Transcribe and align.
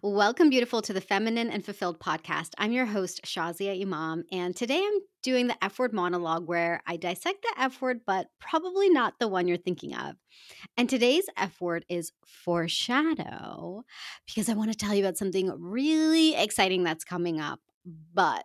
Welcome, 0.00 0.48
beautiful, 0.48 0.80
to 0.82 0.92
the 0.94 1.02
Feminine 1.02 1.50
and 1.50 1.64
Fulfilled 1.64 2.00
podcast. 2.00 2.50
I'm 2.56 2.72
your 2.72 2.86
host, 2.86 3.20
Shazia 3.26 3.78
Imam, 3.78 4.24
and 4.32 4.56
today 4.56 4.82
I'm 4.82 5.00
doing 5.22 5.48
the 5.48 5.64
F 5.64 5.78
word 5.78 5.92
monologue 5.92 6.48
where 6.48 6.82
I 6.86 6.96
dissect 6.96 7.42
the 7.42 7.62
F 7.62 7.82
word, 7.82 8.00
but 8.06 8.28
probably 8.40 8.88
not 8.88 9.18
the 9.18 9.28
one 9.28 9.46
you're 9.46 9.58
thinking 9.58 9.94
of. 9.94 10.16
And 10.78 10.88
today's 10.88 11.24
F 11.36 11.60
word 11.60 11.84
is 11.90 12.12
foreshadow 12.24 13.84
because 14.26 14.48
I 14.48 14.54
want 14.54 14.72
to 14.72 14.78
tell 14.78 14.94
you 14.94 15.04
about 15.04 15.18
something 15.18 15.52
really 15.58 16.34
exciting 16.36 16.84
that's 16.84 17.04
coming 17.04 17.38
up. 17.38 17.60
But 18.14 18.44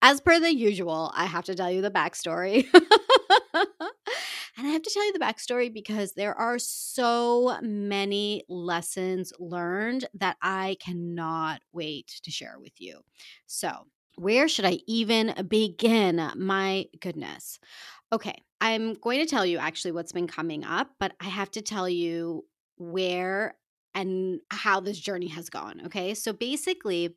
as 0.00 0.22
per 0.22 0.40
the 0.40 0.54
usual, 0.54 1.12
I 1.14 1.26
have 1.26 1.44
to 1.44 1.54
tell 1.54 1.70
you 1.70 1.82
the 1.82 1.90
backstory. 1.90 2.66
And 4.56 4.66
I 4.66 4.70
have 4.70 4.82
to 4.82 4.90
tell 4.92 5.04
you 5.06 5.12
the 5.12 5.18
backstory 5.18 5.72
because 5.72 6.12
there 6.12 6.34
are 6.34 6.58
so 6.58 7.58
many 7.62 8.44
lessons 8.48 9.32
learned 9.38 10.06
that 10.14 10.36
I 10.42 10.76
cannot 10.80 11.62
wait 11.72 12.20
to 12.22 12.30
share 12.30 12.58
with 12.60 12.74
you. 12.78 13.00
So, 13.46 13.86
where 14.16 14.46
should 14.48 14.66
I 14.66 14.80
even 14.86 15.34
begin? 15.48 16.30
My 16.36 16.86
goodness. 17.00 17.58
Okay, 18.12 18.42
I'm 18.60 18.92
going 18.94 19.20
to 19.20 19.26
tell 19.26 19.46
you 19.46 19.56
actually 19.56 19.92
what's 19.92 20.12
been 20.12 20.26
coming 20.26 20.64
up, 20.64 20.90
but 21.00 21.14
I 21.18 21.28
have 21.28 21.50
to 21.52 21.62
tell 21.62 21.88
you 21.88 22.44
where 22.76 23.56
and 23.94 24.40
how 24.50 24.80
this 24.80 24.98
journey 24.98 25.28
has 25.28 25.48
gone. 25.48 25.82
Okay. 25.86 26.14
So 26.14 26.32
basically, 26.32 27.14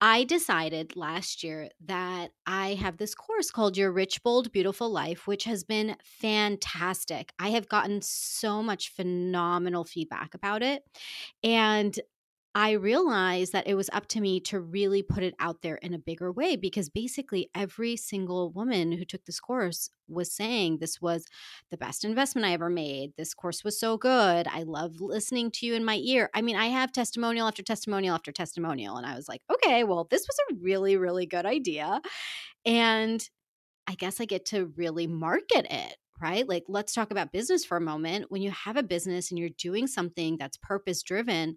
I 0.00 0.24
decided 0.24 0.96
last 0.96 1.42
year 1.42 1.68
that 1.86 2.30
I 2.46 2.74
have 2.74 2.96
this 2.96 3.14
course 3.14 3.50
called 3.50 3.76
Your 3.76 3.92
Rich, 3.92 4.22
Bold, 4.22 4.52
Beautiful 4.52 4.90
Life, 4.90 5.26
which 5.26 5.44
has 5.44 5.64
been 5.64 5.96
fantastic. 6.04 7.32
I 7.38 7.50
have 7.50 7.68
gotten 7.68 8.00
so 8.02 8.62
much 8.62 8.90
phenomenal 8.90 9.84
feedback 9.84 10.34
about 10.34 10.62
it. 10.62 10.84
And 11.42 11.98
I 12.54 12.72
realized 12.72 13.52
that 13.52 13.68
it 13.68 13.74
was 13.74 13.88
up 13.92 14.08
to 14.08 14.20
me 14.20 14.40
to 14.40 14.58
really 14.58 15.02
put 15.02 15.22
it 15.22 15.34
out 15.38 15.62
there 15.62 15.76
in 15.76 15.94
a 15.94 15.98
bigger 15.98 16.32
way 16.32 16.56
because 16.56 16.88
basically 16.88 17.48
every 17.54 17.96
single 17.96 18.50
woman 18.50 18.90
who 18.90 19.04
took 19.04 19.24
this 19.24 19.38
course 19.38 19.88
was 20.08 20.34
saying 20.34 20.78
this 20.78 21.00
was 21.00 21.26
the 21.70 21.76
best 21.76 22.04
investment 22.04 22.44
I 22.44 22.52
ever 22.52 22.68
made. 22.68 23.12
This 23.16 23.34
course 23.34 23.62
was 23.62 23.78
so 23.78 23.96
good. 23.96 24.48
I 24.48 24.64
love 24.64 25.00
listening 25.00 25.52
to 25.52 25.66
you 25.66 25.74
in 25.74 25.84
my 25.84 26.00
ear. 26.02 26.28
I 26.34 26.42
mean, 26.42 26.56
I 26.56 26.66
have 26.66 26.90
testimonial 26.90 27.46
after 27.46 27.62
testimonial 27.62 28.16
after 28.16 28.32
testimonial. 28.32 28.96
And 28.96 29.06
I 29.06 29.14
was 29.14 29.28
like, 29.28 29.42
okay, 29.52 29.84
well, 29.84 30.08
this 30.10 30.26
was 30.26 30.36
a 30.50 30.60
really, 30.60 30.96
really 30.96 31.26
good 31.26 31.46
idea. 31.46 32.00
And 32.66 33.24
I 33.86 33.94
guess 33.94 34.20
I 34.20 34.24
get 34.24 34.46
to 34.46 34.72
really 34.76 35.06
market 35.06 35.66
it 35.70 35.96
right? 36.22 36.46
Like, 36.46 36.64
let's 36.68 36.92
talk 36.92 37.10
about 37.10 37.32
business 37.32 37.64
for 37.64 37.78
a 37.78 37.80
moment. 37.80 38.26
When 38.28 38.42
you 38.42 38.50
have 38.50 38.76
a 38.76 38.82
business 38.82 39.30
and 39.30 39.38
you're 39.38 39.48
doing 39.56 39.86
something 39.86 40.36
that's 40.36 40.58
purpose 40.58 41.02
driven, 41.02 41.56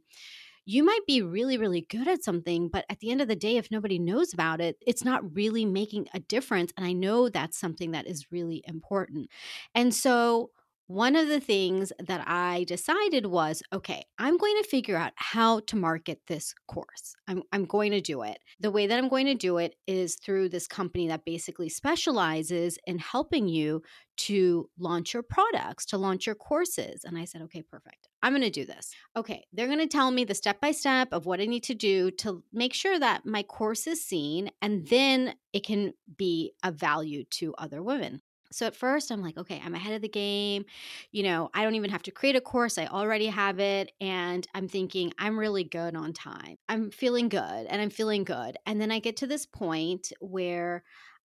you 0.66 0.84
might 0.84 1.06
be 1.08 1.22
really, 1.22 1.58
really 1.58 1.82
good 1.82 2.08
at 2.08 2.24
something, 2.24 2.70
but 2.70 2.86
at 2.90 3.00
the 3.00 3.12
end 3.12 3.22
of 3.22 3.28
the 3.28 3.36
day, 3.36 3.58
if 3.58 3.70
nobody 3.70 4.00
knows 4.00 4.34
about 4.34 4.62
it, 4.62 4.78
it's 4.86 5.04
not 5.04 5.36
really 5.36 5.66
making 5.66 6.08
a 6.14 6.20
difference. 6.20 6.72
And 6.78 6.86
I 6.86 6.94
know 6.94 7.28
that's 7.30 7.58
something 7.58 7.92
that 7.92 8.08
is 8.08 8.32
really 8.32 8.64
important. 8.66 9.30
And 9.76 9.94
so, 9.94 10.52
one 10.94 11.16
of 11.16 11.28
the 11.28 11.40
things 11.40 11.92
that 11.98 12.24
I 12.28 12.66
decided 12.66 13.26
was 13.26 13.64
okay, 13.74 14.04
I'm 14.20 14.38
going 14.38 14.62
to 14.62 14.70
figure 14.70 14.96
out 14.96 15.12
how 15.16 15.62
to 15.62 15.76
market 15.76 16.20
this 16.28 16.54
course. 16.68 17.16
I'm, 17.28 17.42
I'm 17.52 17.66
going 17.66 17.94
to 17.94 18.00
do 18.00 18.22
it. 18.22 18.38
The 18.60 18.70
way 18.70 18.86
that 18.86 19.00
I'm 19.00 19.10
going 19.10 19.26
to 19.26 19.34
do 19.34 19.58
it 19.58 19.74
is 19.88 20.18
through 20.18 20.50
this 20.50 20.68
company 20.68 21.08
that 21.08 21.26
basically 21.26 21.70
specializes 21.70 22.78
in 22.86 23.00
helping 23.00 23.48
you 23.48 23.82
to 24.18 24.70
launch 24.78 25.16
your 25.16 25.24
products, 25.24 25.88
to 25.88 25.98
launch 25.98 26.28
your 26.28 26.36
courses. 26.36 27.04
And 27.04 27.18
I 27.18 27.26
said, 27.26 27.42
okay, 27.42 27.64
perfect. 27.64 28.08
I'm 28.22 28.34
going 28.34 28.44
to 28.44 28.52
do 28.52 28.64
this. 28.66 28.92
Okay, 29.18 29.46
they're 29.52 29.66
going 29.66 29.80
to 29.80 29.88
tell 29.88 30.12
me 30.12 30.26
the 30.26 30.36
step 30.36 30.62
by 30.62 30.74
step 30.74 31.08
of 31.12 31.26
what 31.26 31.42
I 31.42 31.46
need 31.46 31.64
to 31.64 31.74
do 31.74 32.12
to 32.12 32.44
make 32.54 32.76
sure 32.76 33.00
that 33.00 33.26
my 33.26 33.42
course 33.42 33.88
is 33.88 34.06
seen 34.06 34.52
and 34.62 34.88
then 34.90 35.34
it 35.54 35.66
can 35.66 35.94
be 36.16 36.54
of 36.64 36.76
value 36.76 37.24
to 37.32 37.56
other 37.56 37.82
women. 37.82 38.22
So 38.54 38.66
at 38.68 38.76
first, 38.76 39.12
I'm 39.12 39.22
like, 39.22 39.38
okay, 39.38 39.62
I'm 39.64 39.76
ahead 39.76 39.94
of 39.94 40.02
the 40.02 40.10
game. 40.10 40.66
You 41.12 41.24
know, 41.24 41.50
I 41.54 41.64
don't 41.64 41.76
even 41.76 41.90
have 41.90 42.04
to 42.04 42.12
create 42.12 42.36
a 42.36 42.42
course. 42.42 42.78
I 42.78 42.88
already 42.88 43.28
have 43.28 43.60
it. 43.60 43.92
And 44.00 44.48
I'm 44.54 44.68
thinking, 44.68 45.12
I'm 45.18 45.38
really 45.38 45.64
good 45.64 45.96
on 45.96 46.14
time. 46.14 46.58
I'm 46.70 46.92
feeling 46.92 47.30
good 47.30 47.42
and 47.42 47.82
I'm 47.82 47.90
feeling 47.90 48.24
good. 48.24 48.58
And 48.66 48.80
then 48.80 48.92
I 48.92 49.00
get 49.00 49.18
to 49.18 49.28
this 49.28 49.46
point 49.46 50.12
where 50.20 50.84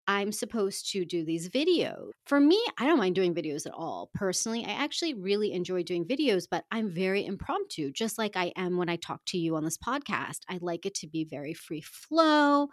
I'm 0.09 0.33
supposed 0.33 0.91
to 0.93 1.05
do 1.05 1.22
these 1.22 1.50
videos. 1.50 2.12
For 2.25 2.41
me, 2.41 2.59
I 2.78 2.87
don't 2.87 2.97
mind 2.97 3.15
doing 3.15 3.34
videos 3.34 3.66
at 3.66 3.75
all. 3.75 4.10
Personally, 4.15 4.65
I 4.65 4.71
actually 4.71 5.12
really 5.12 5.53
enjoy 5.53 5.83
doing 5.83 6.06
videos, 6.06 6.47
but 6.50 6.65
I'm 6.71 6.91
very 6.91 7.27
impromptu, 7.27 7.93
just 7.93 8.16
like 8.16 8.34
I 8.34 8.55
am 8.56 8.78
when 8.78 8.89
I 8.89 8.97
talk 8.97 9.21
to 9.27 9.39
you 9.39 9.55
on 9.55 9.65
this 9.65 9.77
podcast. 9.77 10.39
I 10.49 10.60
like 10.62 10.87
it 10.87 10.95
to 10.97 11.06
be 11.06 11.25
very 11.25 11.53
free 11.53 11.83
flow 11.83 12.69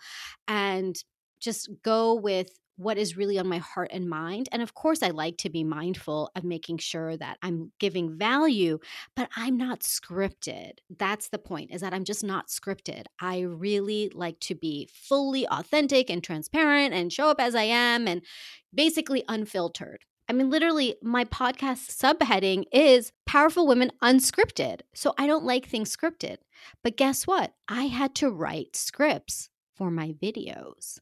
and 0.47 0.95
just 1.41 1.69
go 1.83 2.13
with 2.13 2.49
what 2.77 2.97
is 2.97 3.15
really 3.17 3.39
on 3.39 3.47
my 3.47 3.57
heart 3.57 3.89
and 3.93 4.09
mind. 4.09 4.49
And 4.51 4.61
of 4.61 4.73
course, 4.73 5.01
I 5.01 5.09
like 5.09 5.37
to 5.37 5.49
be 5.49 5.63
mindful 5.63 6.31
of 6.35 6.43
making 6.43 6.79
sure 6.79 7.15
that 7.17 7.37
I'm 7.41 7.71
giving 7.79 8.17
value, 8.17 8.79
but 9.15 9.29
I'm 9.35 9.57
not 9.57 9.81
scripted. 9.81 10.73
That's 10.97 11.29
the 11.29 11.37
point, 11.37 11.71
is 11.71 11.81
that 11.81 11.93
I'm 11.93 12.03
just 12.03 12.23
not 12.23 12.47
scripted. 12.47 13.05
I 13.19 13.39
really 13.41 14.11
like 14.13 14.39
to 14.41 14.55
be 14.55 14.89
fully 14.91 15.47
authentic 15.47 16.09
and 16.09 16.23
transparent 16.23 16.93
and 16.93 17.13
show 17.13 17.29
up 17.29 17.39
as 17.39 17.55
I 17.55 17.63
am 17.63 18.07
and 18.07 18.21
basically 18.73 19.23
unfiltered. 19.27 20.03
I 20.27 20.33
mean, 20.33 20.49
literally, 20.49 20.95
my 21.03 21.23
podcast 21.23 21.91
subheading 21.95 22.65
is 22.71 23.11
Powerful 23.27 23.67
Women 23.67 23.91
Unscripted. 24.03 24.81
So 24.93 25.13
I 25.19 25.27
don't 25.27 25.45
like 25.45 25.67
things 25.67 25.95
scripted. 25.95 26.37
But 26.83 26.97
guess 26.97 27.27
what? 27.27 27.53
I 27.67 27.83
had 27.83 28.15
to 28.15 28.31
write 28.31 28.75
scripts 28.75 29.49
for 29.75 29.91
my 29.91 30.13
videos. 30.13 30.99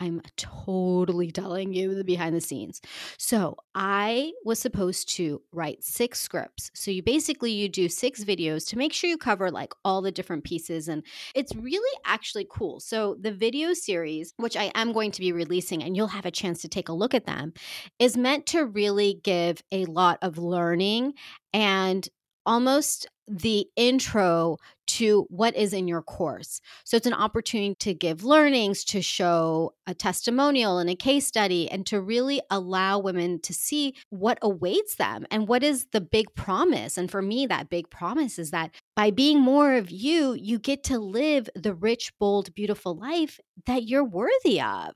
I'm 0.00 0.22
totally 0.36 1.30
telling 1.30 1.72
you 1.74 1.94
the 1.94 2.04
behind 2.04 2.34
the 2.34 2.40
scenes. 2.40 2.80
So, 3.18 3.56
I 3.74 4.32
was 4.44 4.58
supposed 4.58 5.14
to 5.16 5.42
write 5.52 5.84
six 5.84 6.20
scripts. 6.20 6.70
So, 6.74 6.90
you 6.90 7.02
basically 7.02 7.52
you 7.52 7.68
do 7.68 7.88
six 7.88 8.24
videos 8.24 8.66
to 8.68 8.78
make 8.78 8.92
sure 8.92 9.10
you 9.10 9.18
cover 9.18 9.50
like 9.50 9.72
all 9.84 10.00
the 10.00 10.10
different 10.10 10.44
pieces 10.44 10.88
and 10.88 11.04
it's 11.34 11.54
really 11.54 11.98
actually 12.04 12.46
cool. 12.50 12.80
So, 12.80 13.16
the 13.20 13.32
video 13.32 13.74
series, 13.74 14.32
which 14.38 14.56
I 14.56 14.72
am 14.74 14.92
going 14.92 15.12
to 15.12 15.20
be 15.20 15.32
releasing 15.32 15.82
and 15.82 15.96
you'll 15.96 16.08
have 16.08 16.26
a 16.26 16.30
chance 16.30 16.62
to 16.62 16.68
take 16.68 16.88
a 16.88 16.94
look 16.94 17.14
at 17.14 17.26
them, 17.26 17.52
is 17.98 18.16
meant 18.16 18.46
to 18.46 18.64
really 18.64 19.20
give 19.22 19.62
a 19.70 19.84
lot 19.84 20.18
of 20.22 20.38
learning 20.38 21.14
and 21.52 22.08
almost 22.50 23.06
the 23.28 23.64
intro 23.76 24.56
to 24.88 25.24
what 25.30 25.54
is 25.54 25.72
in 25.72 25.86
your 25.86 26.02
course. 26.02 26.60
So 26.82 26.96
it's 26.96 27.06
an 27.06 27.14
opportunity 27.14 27.76
to 27.76 27.94
give 27.94 28.24
learnings, 28.24 28.82
to 28.86 29.00
show 29.00 29.74
a 29.86 29.94
testimonial 29.94 30.78
and 30.78 30.90
a 30.90 30.96
case 30.96 31.28
study, 31.28 31.70
and 31.70 31.86
to 31.86 32.00
really 32.00 32.42
allow 32.50 32.98
women 32.98 33.38
to 33.42 33.54
see 33.54 33.94
what 34.08 34.38
awaits 34.42 34.96
them 34.96 35.26
and 35.30 35.46
what 35.46 35.62
is 35.62 35.86
the 35.92 36.00
big 36.00 36.34
promise. 36.34 36.98
And 36.98 37.08
for 37.08 37.22
me, 37.22 37.46
that 37.46 37.70
big 37.70 37.88
promise 37.88 38.36
is 38.36 38.50
that 38.50 38.74
by 39.00 39.10
being 39.10 39.40
more 39.40 39.76
of 39.76 39.90
you, 39.90 40.34
you 40.34 40.58
get 40.58 40.84
to 40.84 40.98
live 40.98 41.48
the 41.54 41.72
rich, 41.72 42.12
bold, 42.18 42.54
beautiful 42.54 42.94
life 42.94 43.40
that 43.64 43.84
you're 43.84 44.04
worthy 44.04 44.60
of. 44.60 44.92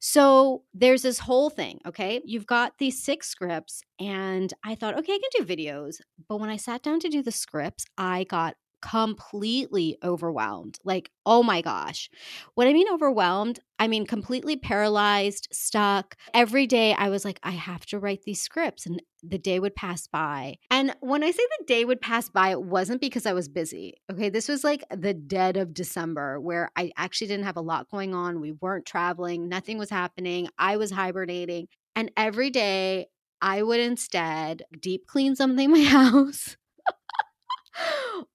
So 0.00 0.62
there's 0.72 1.02
this 1.02 1.18
whole 1.18 1.50
thing, 1.50 1.78
okay? 1.84 2.22
You've 2.24 2.46
got 2.46 2.78
these 2.78 3.04
six 3.04 3.28
scripts, 3.28 3.82
and 4.00 4.54
I 4.64 4.74
thought, 4.74 4.96
okay, 4.96 5.12
I 5.12 5.20
can 5.20 5.44
do 5.44 5.54
videos. 5.54 5.96
But 6.30 6.38
when 6.38 6.48
I 6.48 6.56
sat 6.56 6.82
down 6.82 6.98
to 7.00 7.10
do 7.10 7.22
the 7.22 7.30
scripts, 7.30 7.84
I 7.98 8.24
got 8.24 8.54
completely 8.82 9.96
overwhelmed. 10.04 10.78
Like, 10.84 11.10
oh 11.24 11.42
my 11.42 11.62
gosh. 11.62 12.10
What 12.54 12.66
I 12.66 12.72
mean 12.72 12.92
overwhelmed, 12.92 13.60
I 13.78 13.88
mean 13.88 14.06
completely 14.06 14.56
paralyzed, 14.56 15.48
stuck. 15.52 16.16
Every 16.34 16.66
day 16.66 16.92
I 16.92 17.08
was 17.08 17.24
like, 17.24 17.38
I 17.42 17.52
have 17.52 17.86
to 17.86 17.98
write 17.98 18.24
these 18.24 18.42
scripts. 18.42 18.84
And 18.84 19.00
the 19.22 19.38
day 19.38 19.60
would 19.60 19.76
pass 19.76 20.06
by. 20.08 20.56
And 20.70 20.94
when 21.00 21.22
I 21.22 21.30
say 21.30 21.42
the 21.58 21.64
day 21.64 21.84
would 21.84 22.00
pass 22.00 22.28
by, 22.28 22.50
it 22.50 22.62
wasn't 22.62 23.00
because 23.00 23.24
I 23.24 23.32
was 23.32 23.48
busy. 23.48 23.94
Okay. 24.10 24.28
This 24.28 24.48
was 24.48 24.64
like 24.64 24.84
the 24.94 25.14
dead 25.14 25.56
of 25.56 25.72
December 25.72 26.40
where 26.40 26.70
I 26.76 26.90
actually 26.96 27.28
didn't 27.28 27.46
have 27.46 27.56
a 27.56 27.62
lot 27.62 27.88
going 27.88 28.14
on. 28.14 28.40
We 28.40 28.52
weren't 28.52 28.84
traveling, 28.84 29.48
nothing 29.48 29.78
was 29.78 29.90
happening. 29.90 30.48
I 30.58 30.76
was 30.76 30.90
hibernating. 30.90 31.68
And 31.94 32.10
every 32.16 32.50
day 32.50 33.06
I 33.40 33.62
would 33.62 33.80
instead 33.80 34.62
deep 34.80 35.06
clean 35.06 35.36
something 35.36 35.66
in 35.66 35.70
my 35.70 35.84
house 35.88 36.56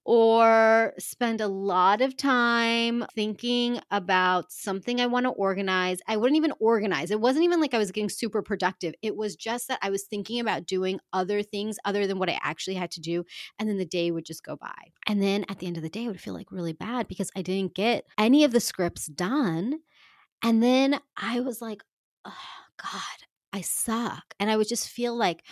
or 0.04 0.94
spend 0.98 1.40
a 1.40 1.48
lot 1.48 2.00
of 2.00 2.16
time 2.16 3.04
thinking 3.14 3.80
about 3.90 4.50
something 4.50 5.00
I 5.00 5.06
want 5.06 5.24
to 5.24 5.30
organize. 5.30 6.00
I 6.06 6.16
wouldn't 6.16 6.36
even 6.36 6.52
organize. 6.60 7.10
It 7.10 7.20
wasn't 7.20 7.44
even 7.44 7.60
like 7.60 7.74
I 7.74 7.78
was 7.78 7.92
getting 7.92 8.08
super 8.08 8.42
productive. 8.42 8.94
It 9.02 9.16
was 9.16 9.36
just 9.36 9.68
that 9.68 9.78
I 9.82 9.90
was 9.90 10.04
thinking 10.04 10.40
about 10.40 10.66
doing 10.66 11.00
other 11.12 11.42
things 11.42 11.78
other 11.84 12.06
than 12.06 12.18
what 12.18 12.30
I 12.30 12.38
actually 12.42 12.76
had 12.76 12.90
to 12.92 13.00
do. 13.00 13.24
And 13.58 13.68
then 13.68 13.78
the 13.78 13.84
day 13.84 14.10
would 14.10 14.24
just 14.24 14.44
go 14.44 14.56
by. 14.56 14.92
And 15.06 15.22
then 15.22 15.44
at 15.48 15.58
the 15.58 15.66
end 15.66 15.76
of 15.76 15.82
the 15.82 15.88
day, 15.88 16.04
I 16.04 16.08
would 16.08 16.20
feel 16.20 16.34
like 16.34 16.50
really 16.50 16.72
bad 16.72 17.08
because 17.08 17.30
I 17.36 17.42
didn't 17.42 17.74
get 17.74 18.04
any 18.16 18.44
of 18.44 18.52
the 18.52 18.60
scripts 18.60 19.06
done. 19.06 19.80
And 20.42 20.62
then 20.62 21.00
I 21.16 21.40
was 21.40 21.60
like, 21.60 21.82
oh, 22.24 22.32
God, 22.82 23.26
I 23.52 23.60
suck. 23.60 24.34
And 24.38 24.50
I 24.50 24.56
would 24.56 24.68
just 24.68 24.88
feel 24.88 25.16
like, 25.16 25.42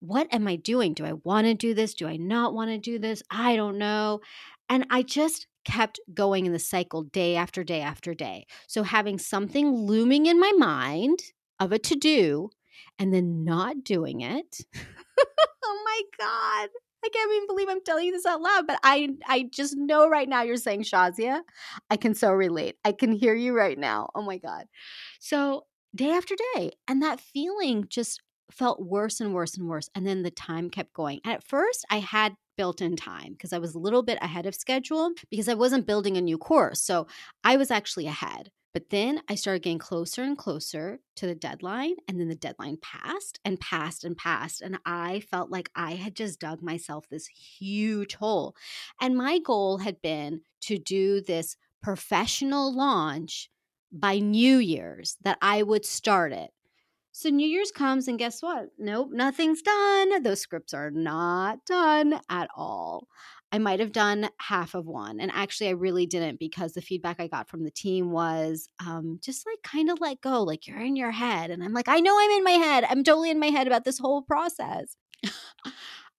what 0.00 0.26
am 0.32 0.48
I 0.48 0.56
doing? 0.56 0.94
Do 0.94 1.04
I 1.04 1.12
want 1.12 1.46
to 1.46 1.54
do 1.54 1.74
this? 1.74 1.94
Do 1.94 2.06
I 2.06 2.16
not 2.16 2.54
want 2.54 2.70
to 2.70 2.78
do 2.78 2.98
this? 2.98 3.22
I 3.30 3.56
don't 3.56 3.78
know. 3.78 4.20
And 4.68 4.86
I 4.90 5.02
just 5.02 5.46
kept 5.64 6.00
going 6.14 6.46
in 6.46 6.52
the 6.52 6.58
cycle 6.58 7.02
day 7.02 7.36
after 7.36 7.62
day 7.62 7.80
after 7.80 8.14
day. 8.14 8.46
So 8.66 8.82
having 8.82 9.18
something 9.18 9.68
looming 9.68 10.26
in 10.26 10.40
my 10.40 10.52
mind 10.56 11.20
of 11.58 11.72
a 11.72 11.78
to 11.78 11.94
do 11.96 12.50
and 12.98 13.12
then 13.12 13.44
not 13.44 13.84
doing 13.84 14.22
it. 14.22 14.64
oh 15.64 15.82
my 15.84 16.02
God. 16.18 16.70
I 17.02 17.08
can't 17.08 17.32
even 17.34 17.46
believe 17.46 17.68
I'm 17.68 17.82
telling 17.82 18.06
you 18.06 18.12
this 18.12 18.26
out 18.26 18.42
loud, 18.42 18.66
but 18.66 18.78
I 18.82 19.08
I 19.26 19.48
just 19.50 19.74
know 19.76 20.06
right 20.08 20.28
now 20.28 20.42
you're 20.42 20.56
saying 20.56 20.82
Shazia. 20.82 21.40
I 21.88 21.96
can 21.96 22.14
so 22.14 22.30
relate. 22.30 22.76
I 22.84 22.92
can 22.92 23.12
hear 23.12 23.34
you 23.34 23.54
right 23.54 23.78
now. 23.78 24.10
Oh 24.14 24.22
my 24.22 24.36
God. 24.36 24.66
So 25.18 25.64
day 25.94 26.10
after 26.10 26.34
day. 26.54 26.72
And 26.86 27.02
that 27.02 27.20
feeling 27.20 27.86
just 27.88 28.20
felt 28.52 28.80
worse 28.80 29.20
and 29.20 29.34
worse 29.34 29.56
and 29.56 29.68
worse. 29.68 29.88
And 29.94 30.06
then 30.06 30.22
the 30.22 30.30
time 30.30 30.70
kept 30.70 30.92
going. 30.92 31.20
At 31.24 31.44
first, 31.44 31.84
I 31.90 31.98
had 31.98 32.34
built 32.56 32.80
in 32.80 32.96
time 32.96 33.32
because 33.32 33.52
I 33.52 33.58
was 33.58 33.74
a 33.74 33.78
little 33.78 34.02
bit 34.02 34.18
ahead 34.20 34.46
of 34.46 34.54
schedule 34.54 35.12
because 35.30 35.48
I 35.48 35.54
wasn't 35.54 35.86
building 35.86 36.16
a 36.16 36.20
new 36.20 36.38
course. 36.38 36.82
So 36.82 37.06
I 37.42 37.56
was 37.56 37.70
actually 37.70 38.06
ahead. 38.06 38.50
But 38.72 38.90
then 38.90 39.20
I 39.28 39.34
started 39.34 39.62
getting 39.62 39.78
closer 39.78 40.22
and 40.22 40.38
closer 40.38 41.00
to 41.16 41.26
the 41.26 41.34
deadline. 41.34 41.94
And 42.06 42.20
then 42.20 42.28
the 42.28 42.36
deadline 42.36 42.78
passed 42.80 43.40
and 43.44 43.58
passed 43.58 44.04
and 44.04 44.16
passed. 44.16 44.60
And 44.60 44.78
I 44.84 45.20
felt 45.20 45.50
like 45.50 45.70
I 45.74 45.92
had 45.92 46.14
just 46.14 46.38
dug 46.38 46.62
myself 46.62 47.08
this 47.08 47.26
huge 47.26 48.14
hole. 48.14 48.54
And 49.00 49.16
my 49.16 49.38
goal 49.40 49.78
had 49.78 50.00
been 50.00 50.42
to 50.62 50.78
do 50.78 51.20
this 51.20 51.56
professional 51.82 52.72
launch 52.72 53.50
by 53.90 54.18
New 54.18 54.58
Year's, 54.58 55.16
that 55.22 55.38
I 55.42 55.62
would 55.62 55.84
start 55.84 56.32
it. 56.32 56.50
So 57.12 57.28
New 57.28 57.46
Year's 57.46 57.72
comes, 57.72 58.06
and 58.08 58.18
guess 58.18 58.40
what? 58.40 58.68
Nope, 58.78 59.10
nothing's 59.12 59.62
done. 59.62 60.22
Those 60.22 60.40
scripts 60.40 60.72
are 60.72 60.90
not 60.90 61.64
done 61.66 62.20
at 62.28 62.48
all. 62.56 63.08
I 63.52 63.58
might 63.58 63.80
have 63.80 63.90
done 63.90 64.28
half 64.38 64.74
of 64.74 64.86
one. 64.86 65.18
And 65.18 65.30
actually, 65.34 65.68
I 65.68 65.72
really 65.72 66.06
didn't 66.06 66.38
because 66.38 66.72
the 66.72 66.80
feedback 66.80 67.18
I 67.18 67.26
got 67.26 67.48
from 67.48 67.64
the 67.64 67.70
team 67.70 68.12
was 68.12 68.68
um, 68.78 69.18
just 69.20 69.44
like 69.44 69.58
kind 69.64 69.90
of 69.90 70.00
let 70.00 70.20
go, 70.20 70.44
like 70.44 70.68
you're 70.68 70.80
in 70.80 70.94
your 70.94 71.10
head. 71.10 71.50
And 71.50 71.64
I'm 71.64 71.72
like, 71.72 71.88
I 71.88 71.98
know 71.98 72.16
I'm 72.16 72.30
in 72.30 72.44
my 72.44 72.52
head. 72.52 72.84
I'm 72.88 73.02
totally 73.02 73.30
in 73.30 73.40
my 73.40 73.48
head 73.48 73.66
about 73.66 73.84
this 73.84 73.98
whole 73.98 74.22
process. 74.22 74.96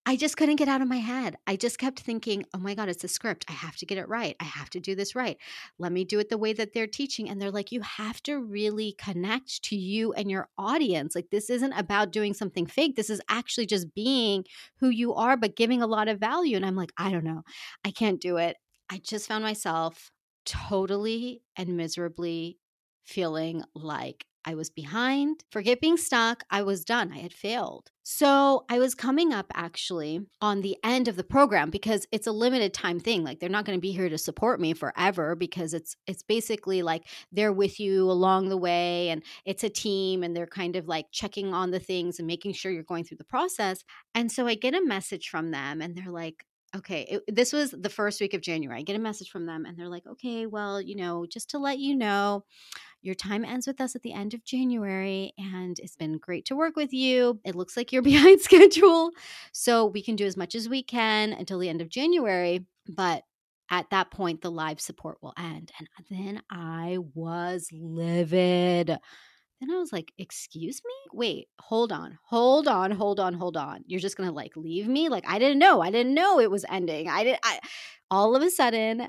I 0.03 0.15
just 0.15 0.36
couldn't 0.36 0.56
get 0.56 0.68
out 0.68 0.81
of 0.81 0.88
my 0.88 0.98
head. 0.98 1.36
I 1.45 1.56
just 1.56 1.77
kept 1.77 2.00
thinking, 2.00 2.44
oh 2.56 2.57
my 2.57 2.74
God, 2.74 2.89
it's 2.89 3.03
a 3.03 3.07
script. 3.07 3.45
I 3.48 3.51
have 3.53 3.75
to 3.77 3.86
get 3.86 4.00
it 4.00 4.09
right. 4.09 4.36
I 4.39 4.45
have 4.45 4.69
to 4.71 4.80
do 4.80 4.95
this 4.95 5.15
right. 5.15 5.38
Let 5.77 5.92
me 5.92 6.06
do 6.06 6.18
it 6.18 6.30
the 6.30 6.39
way 6.39 6.53
that 6.53 6.74
they're 6.74 6.88
teaching. 6.88 7.30
And 7.30 7.39
they're 7.39 7.51
like, 7.51 7.71
you 7.71 7.81
have 7.81 8.21
to 8.24 8.39
really 8.39 8.95
connect 8.98 9.63
to 9.65 9.75
you 9.75 10.12
and 10.13 10.30
your 10.30 10.50
audience. 10.57 11.13
Like, 11.13 11.30
this 11.30 11.51
isn't 11.51 11.74
about 11.74 12.12
doing 12.12 12.33
something 12.33 12.65
fake. 12.65 12.95
This 12.95 13.12
is 13.12 13.21
actually 13.30 13.68
just 13.68 13.94
being 13.94 14.44
who 14.80 14.89
you 14.89 15.13
are, 15.13 15.38
but 15.38 15.56
giving 15.56 15.83
a 15.83 15.88
lot 15.88 16.07
of 16.07 16.19
value. 16.19 16.56
And 16.56 16.65
I'm 16.65 16.75
like, 16.75 16.92
I 16.97 17.12
don't 17.12 17.24
know. 17.24 17.44
I 17.86 17.92
can't 17.92 18.19
do 18.19 18.38
it. 18.38 18.57
I 18.89 19.00
just 19.04 19.27
found 19.27 19.44
myself 19.44 20.12
totally 20.45 21.44
and 21.56 21.77
miserably 21.77 22.57
feeling 23.06 23.63
like 23.75 24.25
I 24.46 24.56
was 24.56 24.70
behind. 24.70 25.44
Forget 25.52 25.82
being 25.82 25.98
stuck. 25.98 26.44
I 26.50 26.64
was 26.64 26.84
done. 26.84 27.12
I 27.14 27.20
had 27.20 27.34
failed. 27.34 27.92
So 28.04 28.66
I 28.68 28.80
was 28.80 28.96
coming 28.96 29.32
up 29.32 29.46
actually 29.54 30.26
on 30.42 30.62
the 30.62 30.76
end 30.84 31.08
of 31.08 31.16
the 31.16 31.24
program 31.24 31.70
because 31.70 32.08
it's 32.12 32.26
a 32.26 32.32
limited 32.32 32.74
time 32.74 33.00
thing. 33.00 33.24
Like 33.24 33.40
they're 33.40 33.50
not 33.50 33.66
going 33.66 33.78
to 33.78 33.82
be 33.82 33.92
here 33.92 34.10
to 34.10 34.18
support 34.18 34.60
me 34.60 34.74
forever 34.74 35.36
because 35.36 35.74
it's 35.76 35.96
it's 36.08 36.24
basically 36.24 36.82
like 36.82 37.04
they're 37.32 37.54
with 37.54 37.80
you 37.80 38.10
along 38.10 38.50
the 38.50 38.58
way 38.58 39.10
and 39.10 39.22
it's 39.46 39.64
a 39.64 39.70
team 39.70 40.24
and 40.24 40.36
they're 40.36 40.48
kind 40.48 40.76
of 40.76 40.88
like 40.88 41.08
checking 41.12 41.54
on 41.54 41.70
the 41.70 41.80
things 41.80 42.18
and 42.18 42.28
making 42.28 42.54
sure 42.54 42.72
you're 42.72 42.84
going 42.84 43.04
through 43.04 43.18
the 43.18 43.24
process. 43.24 43.84
And 44.16 44.32
so 44.32 44.48
I 44.48 44.56
get 44.56 44.74
a 44.74 44.84
message 44.84 45.30
from 45.30 45.52
them 45.52 45.82
and 45.82 45.96
they're 45.96 46.12
like, 46.12 46.46
okay, 46.75 47.01
it, 47.27 47.35
this 47.35 47.51
was 47.51 47.71
the 47.71 47.89
first 47.89 48.21
week 48.21 48.33
of 48.33 48.41
January. 48.41 48.79
I 48.79 48.83
get 48.83 48.95
a 48.95 49.00
message 49.00 49.29
from 49.29 49.45
them 49.45 49.65
and 49.65 49.77
they're 49.77 49.89
like, 49.89 50.07
okay, 50.07 50.45
well, 50.45 50.81
you 50.81 50.95
know, 50.95 51.25
just 51.25 51.50
to 51.51 51.59
let 51.59 51.79
you 51.79 51.95
know, 51.95 52.45
your 53.01 53.15
time 53.15 53.44
ends 53.44 53.68
with 53.68 53.81
us 53.81 53.95
at 53.95 54.03
the 54.03 54.13
end 54.13 54.33
of 54.33 54.44
January, 54.44 55.33
and 55.38 55.79
it's 55.79 55.95
been 55.95 56.19
great 56.19 56.45
to 56.45 56.56
work 56.56 56.75
with 56.75 56.94
you. 56.94 57.39
It 57.44 57.56
looks 57.56 57.75
like 57.75 57.91
you're 57.91 58.01
behind 58.03 58.41
schedule. 58.41 59.12
So 59.51 59.85
we 59.85 60.03
can 60.03 60.15
do 60.15 60.25
as 60.25 60.38
much 60.38 60.56
as 60.56 60.69
we 60.69 60.83
can 60.83 61.33
until 61.33 61.59
the 61.59 61.69
end 61.69 61.81
of 61.81 61.89
January. 61.89 62.65
But 62.88 63.23
at 63.69 63.89
that 63.89 64.12
point, 64.12 64.41
the 64.41 64.51
live 64.51 64.79
support 64.79 65.18
will 65.21 65.33
end. 65.38 65.71
And 65.79 65.88
then 66.09 66.41
I 66.51 66.97
was 67.15 67.69
livid. 67.71 68.97
Then 69.62 69.72
I 69.72 69.78
was 69.78 69.94
like, 69.94 70.12
Excuse 70.18 70.81
me? 70.84 70.94
Wait, 71.13 71.48
hold 71.60 71.92
on, 71.92 72.18
hold 72.24 72.68
on, 72.68 72.92
hold 72.92 73.19
on, 73.19 73.34
hold 73.36 73.56
on. 73.56 73.84
You're 73.86 74.00
just 74.00 74.18
gonna 74.18 74.31
like 74.31 74.58
leave 74.58 74.88
me? 74.88 75.08
Like, 75.08 75.24
I 75.28 75.40
didn't 75.40 75.60
know. 75.60 75.81
I 75.81 75.92
didn't 75.92 76.16
know 76.16 76.40
it 76.40 76.52
was 76.52 76.66
ending. 76.69 77.08
I 77.08 77.24
didn't, 77.24 77.40
I, 77.44 77.60
all 78.10 78.36
of 78.36 78.42
a 78.42 78.50
sudden, 78.50 79.08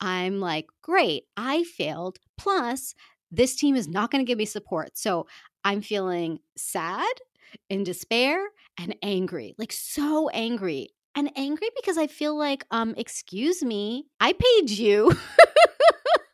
I'm 0.00 0.40
like, 0.40 0.66
Great, 0.82 1.24
I 1.36 1.64
failed. 1.64 2.18
Plus, 2.38 2.94
this 3.30 3.54
team 3.54 3.76
is 3.76 3.86
not 3.86 4.10
to 4.10 4.24
give 4.24 4.38
me 4.38 4.46
support. 4.46 4.96
So 4.98 5.26
I'm 5.64 5.82
feeling 5.82 6.38
sad, 6.56 7.14
in 7.68 7.84
despair, 7.84 8.40
and 8.78 8.96
angry 9.02 9.54
like 9.58 9.72
so 9.72 10.28
angry. 10.30 10.88
And 11.16 11.30
angry 11.36 11.68
because 11.74 11.98
I 11.98 12.06
feel 12.06 12.38
like, 12.38 12.64
um, 12.70 12.94
excuse 12.96 13.64
me, 13.64 14.06
I 14.20 14.32
paid 14.32 14.70
you. 14.70 15.12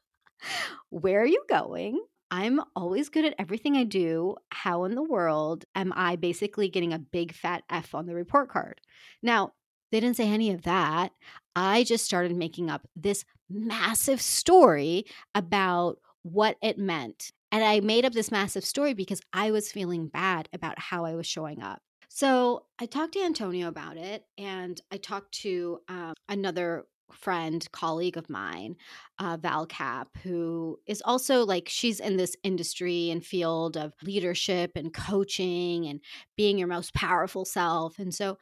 Where 0.90 1.22
are 1.22 1.26
you 1.26 1.42
going? 1.48 1.98
I'm 2.30 2.60
always 2.74 3.08
good 3.08 3.24
at 3.24 3.34
everything 3.38 3.76
I 3.76 3.84
do. 3.84 4.36
How 4.50 4.84
in 4.84 4.94
the 4.94 5.02
world 5.02 5.64
am 5.74 5.92
I 5.94 6.16
basically 6.16 6.68
getting 6.68 6.92
a 6.92 6.98
big 6.98 7.32
fat 7.32 7.62
F 7.70 7.94
on 7.94 8.06
the 8.06 8.14
report 8.14 8.48
card? 8.48 8.80
Now, 9.22 9.52
they 9.92 10.00
didn't 10.00 10.16
say 10.16 10.28
any 10.28 10.50
of 10.50 10.62
that. 10.62 11.12
I 11.54 11.84
just 11.84 12.04
started 12.04 12.36
making 12.36 12.70
up 12.70 12.86
this 12.96 13.24
massive 13.48 14.20
story 14.20 15.04
about 15.34 15.98
what 16.22 16.56
it 16.60 16.78
meant. 16.78 17.30
And 17.52 17.62
I 17.62 17.80
made 17.80 18.04
up 18.04 18.12
this 18.12 18.32
massive 18.32 18.64
story 18.64 18.92
because 18.92 19.20
I 19.32 19.52
was 19.52 19.70
feeling 19.70 20.08
bad 20.08 20.48
about 20.52 20.78
how 20.78 21.04
I 21.04 21.14
was 21.14 21.26
showing 21.26 21.62
up. 21.62 21.80
So 22.08 22.64
I 22.78 22.86
talked 22.86 23.12
to 23.12 23.22
Antonio 23.22 23.68
about 23.68 23.96
it, 23.96 24.24
and 24.38 24.80
I 24.90 24.96
talked 24.96 25.32
to 25.42 25.80
um, 25.88 26.14
another 26.28 26.86
friend, 27.12 27.66
colleague 27.72 28.16
of 28.16 28.30
mine, 28.30 28.76
uh, 29.18 29.36
Val 29.40 29.66
Cap, 29.66 30.08
who 30.22 30.78
is 30.86 31.02
also 31.04 31.44
like 31.44 31.68
she's 31.68 32.00
in 32.00 32.16
this 32.16 32.36
industry 32.42 33.10
and 33.10 33.24
field 33.24 33.76
of 33.76 33.92
leadership 34.02 34.72
and 34.76 34.92
coaching 34.92 35.86
and 35.86 36.00
being 36.36 36.58
your 36.58 36.68
most 36.68 36.94
powerful 36.94 37.44
self. 37.44 37.98
And 37.98 38.14
so 38.14 38.38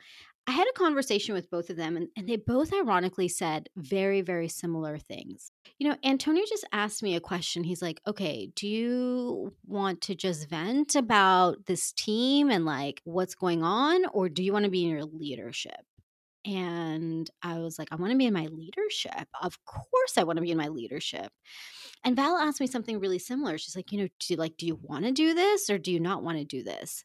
I 0.47 0.53
had 0.53 0.67
a 0.69 0.79
conversation 0.79 1.35
with 1.35 1.51
both 1.51 1.71
of 1.71 1.77
them, 1.77 1.97
and, 1.97 2.09
and 2.17 2.29
they 2.29 2.37
both 2.37 2.71
ironically 2.75 3.29
said 3.29 3.71
very, 3.77 4.21
very 4.21 4.49
similar 4.49 4.99
things. 4.99 5.51
You 5.79 5.89
know, 5.89 5.97
Antonio 6.05 6.45
just 6.47 6.67
asked 6.71 7.03
me 7.03 7.17
a 7.17 7.21
question. 7.21 7.65
He's 7.65 7.81
like, 7.81 8.01
okay, 8.07 8.51
do 8.55 8.69
you 8.69 9.55
want 9.67 10.03
to 10.03 10.15
just 10.15 10.51
vent 10.51 10.97
about 10.97 11.65
this 11.65 11.93
team 11.93 12.51
and 12.51 12.67
like 12.67 13.01
what's 13.05 13.35
going 13.35 13.63
on, 13.63 14.05
or 14.13 14.29
do 14.29 14.43
you 14.43 14.53
want 14.53 14.67
to 14.67 14.71
be 14.71 14.85
in 14.85 14.91
your 14.91 15.05
leadership? 15.05 15.81
And 16.45 17.31
I 17.43 17.59
was 17.59 17.79
like, 17.79 17.89
I 17.91 17.97
want 17.97 18.13
to 18.13 18.19
be 18.19 18.27
in 18.27 18.35
my 18.35 18.47
leadership. 18.47 19.29
Of 19.41 19.65
course, 19.65 20.19
I 20.19 20.25
want 20.25 20.37
to 20.37 20.43
be 20.43 20.51
in 20.51 20.59
my 20.59 20.69
leadership. 20.69 21.33
And 22.05 22.17
Val 22.17 22.37
asked 22.37 22.61
me 22.61 22.67
something 22.67 23.01
really 23.01 23.19
similar. 23.19 23.57
She's 23.57 23.77
like, 23.77 23.93
you 23.93 23.99
know, 23.99 24.09
do 24.21 24.35
you, 24.35 24.37
like, 24.37 24.57
do 24.59 24.67
you 24.67 24.79
want 24.83 25.05
to 25.07 25.13
do 25.13 25.33
this 25.33 25.71
or 25.71 25.79
do 25.79 25.91
you 25.91 26.01
not 26.01 26.23
want 26.23 26.39
to 26.39 26.45
do 26.45 26.63
this? 26.63 27.05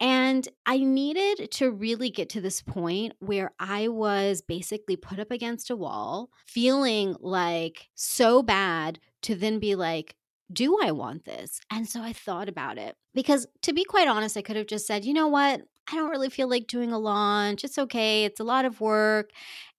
And 0.00 0.46
I 0.64 0.78
needed 0.78 1.50
to 1.52 1.72
really 1.72 2.10
get 2.10 2.28
to 2.30 2.40
this 2.40 2.62
point 2.62 3.14
where 3.18 3.52
I 3.58 3.88
was 3.88 4.42
basically 4.42 4.96
put 4.96 5.18
up 5.18 5.30
against 5.30 5.70
a 5.70 5.76
wall, 5.76 6.30
feeling 6.46 7.16
like 7.20 7.88
so 7.94 8.42
bad 8.42 9.00
to 9.22 9.34
then 9.34 9.58
be 9.58 9.74
like, 9.74 10.14
do 10.52 10.78
I 10.82 10.92
want 10.92 11.24
this? 11.24 11.60
And 11.70 11.88
so 11.88 12.00
I 12.00 12.12
thought 12.12 12.48
about 12.48 12.78
it 12.78 12.96
because 13.14 13.46
to 13.62 13.72
be 13.72 13.84
quite 13.84 14.08
honest, 14.08 14.36
I 14.36 14.42
could 14.42 14.56
have 14.56 14.66
just 14.66 14.86
said, 14.86 15.04
you 15.04 15.12
know 15.12 15.28
what? 15.28 15.62
I 15.90 15.96
don't 15.96 16.10
really 16.10 16.28
feel 16.28 16.48
like 16.48 16.66
doing 16.66 16.92
a 16.92 16.98
launch. 16.98 17.64
It's 17.64 17.78
okay. 17.78 18.24
It's 18.24 18.40
a 18.40 18.44
lot 18.44 18.64
of 18.64 18.80
work. 18.80 19.30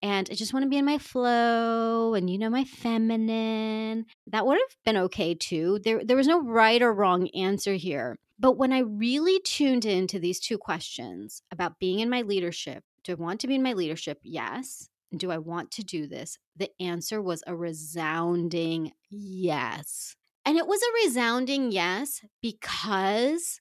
And 0.02 0.28
I 0.32 0.34
just 0.34 0.54
want 0.54 0.64
to 0.64 0.70
be 0.70 0.78
in 0.78 0.86
my 0.86 0.98
flow 0.98 2.14
and, 2.14 2.30
you 2.30 2.38
know, 2.38 2.50
my 2.50 2.64
feminine. 2.64 4.06
That 4.28 4.46
would 4.46 4.58
have 4.58 4.78
been 4.86 4.98
okay 5.04 5.36
too. 5.36 5.80
There, 5.84 6.04
there 6.04 6.18
was 6.18 6.28
no 6.28 6.42
right 6.42 6.82
or 6.82 6.94
wrong 6.94 7.28
answer 7.30 7.74
here. 7.74 8.18
But 8.40 8.58
when 8.58 8.72
I 8.72 8.80
really 8.80 9.40
tuned 9.42 9.86
into 9.86 10.18
these 10.18 10.40
two 10.40 10.58
questions 10.58 11.42
about 11.52 11.80
being 11.80 12.00
in 12.00 12.10
my 12.10 12.22
leadership, 12.22 12.84
do 13.04 13.12
I 13.12 13.16
want 13.16 13.42
to 13.42 13.48
be 13.48 13.56
in 13.56 13.64
my 13.64 13.74
leadership? 13.74 14.20
Yes. 14.24 14.90
Do 15.16 15.32
I 15.32 15.38
want 15.38 15.72
to 15.72 15.84
do 15.84 16.08
this? 16.08 16.38
The 16.56 16.70
answer 16.80 17.22
was 17.22 17.44
a 17.46 17.56
resounding 17.56 18.94
yes. 19.10 20.16
And 20.46 20.58
it 20.58 20.68
was 20.68 20.82
a 20.82 21.06
resounding 21.06 21.72
yes 21.72 22.22
because 22.42 23.60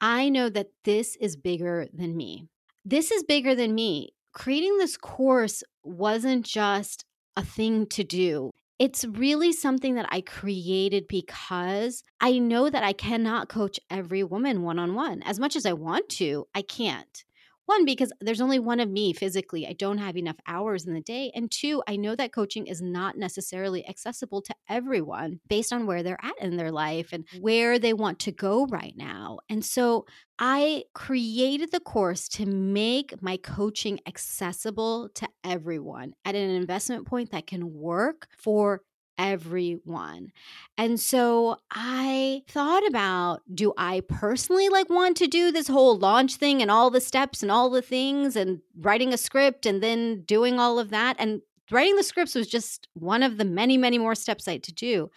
I 0.00 0.28
know 0.28 0.48
that 0.48 0.68
this 0.84 1.16
is 1.16 1.36
bigger 1.36 1.86
than 1.92 2.16
me. 2.16 2.48
This 2.84 3.10
is 3.10 3.22
bigger 3.22 3.54
than 3.54 3.74
me. 3.74 4.10
Creating 4.32 4.78
this 4.78 4.96
course 4.96 5.62
wasn't 5.84 6.44
just 6.44 7.04
a 7.36 7.44
thing 7.44 7.86
to 7.86 8.04
do 8.04 8.50
it's 8.80 9.04
really 9.04 9.52
something 9.52 9.96
that 9.96 10.08
I 10.10 10.22
created 10.22 11.06
because 11.06 12.02
I 12.18 12.38
know 12.38 12.70
that 12.70 12.82
I 12.82 12.94
cannot 12.94 13.50
coach 13.50 13.78
every 13.90 14.24
woman 14.24 14.62
one 14.62 14.78
on 14.78 14.94
one. 14.94 15.22
As 15.24 15.38
much 15.38 15.54
as 15.54 15.66
I 15.66 15.74
want 15.74 16.08
to, 16.08 16.46
I 16.54 16.62
can't. 16.62 17.22
One, 17.70 17.84
because 17.84 18.12
there's 18.20 18.40
only 18.40 18.58
one 18.58 18.80
of 18.80 18.90
me 18.90 19.12
physically. 19.12 19.64
I 19.64 19.74
don't 19.74 19.98
have 19.98 20.16
enough 20.16 20.38
hours 20.48 20.88
in 20.88 20.92
the 20.92 21.00
day. 21.00 21.30
And 21.36 21.48
two, 21.48 21.84
I 21.86 21.94
know 21.94 22.16
that 22.16 22.32
coaching 22.32 22.66
is 22.66 22.82
not 22.82 23.16
necessarily 23.16 23.88
accessible 23.88 24.42
to 24.42 24.54
everyone 24.68 25.38
based 25.48 25.72
on 25.72 25.86
where 25.86 26.02
they're 26.02 26.18
at 26.20 26.34
in 26.40 26.56
their 26.56 26.72
life 26.72 27.10
and 27.12 27.28
where 27.38 27.78
they 27.78 27.92
want 27.92 28.18
to 28.20 28.32
go 28.32 28.66
right 28.66 28.94
now. 28.96 29.38
And 29.48 29.64
so 29.64 30.04
I 30.40 30.82
created 30.94 31.70
the 31.70 31.78
course 31.78 32.26
to 32.30 32.44
make 32.44 33.22
my 33.22 33.36
coaching 33.36 34.00
accessible 34.04 35.08
to 35.14 35.28
everyone 35.44 36.14
at 36.24 36.34
an 36.34 36.50
investment 36.50 37.06
point 37.06 37.30
that 37.30 37.46
can 37.46 37.72
work 37.72 38.26
for 38.36 38.82
everyone. 39.20 40.32
And 40.78 40.98
so 40.98 41.58
I 41.70 42.42
thought 42.48 42.86
about 42.88 43.42
do 43.54 43.74
I 43.76 44.00
personally 44.08 44.70
like 44.70 44.88
want 44.88 45.18
to 45.18 45.26
do 45.26 45.52
this 45.52 45.68
whole 45.68 45.98
launch 45.98 46.36
thing 46.36 46.62
and 46.62 46.70
all 46.70 46.90
the 46.90 47.02
steps 47.02 47.42
and 47.42 47.52
all 47.52 47.68
the 47.68 47.82
things 47.82 48.34
and 48.34 48.62
writing 48.78 49.12
a 49.12 49.18
script 49.18 49.66
and 49.66 49.82
then 49.82 50.22
doing 50.22 50.58
all 50.58 50.78
of 50.78 50.88
that 50.90 51.16
and 51.18 51.42
writing 51.70 51.96
the 51.96 52.02
scripts 52.02 52.34
was 52.34 52.48
just 52.48 52.88
one 52.94 53.22
of 53.22 53.36
the 53.36 53.44
many 53.44 53.76
many 53.76 53.98
more 53.98 54.14
steps 54.14 54.48
I 54.48 54.52
had 54.52 54.62
to 54.64 54.72
do. 54.72 55.10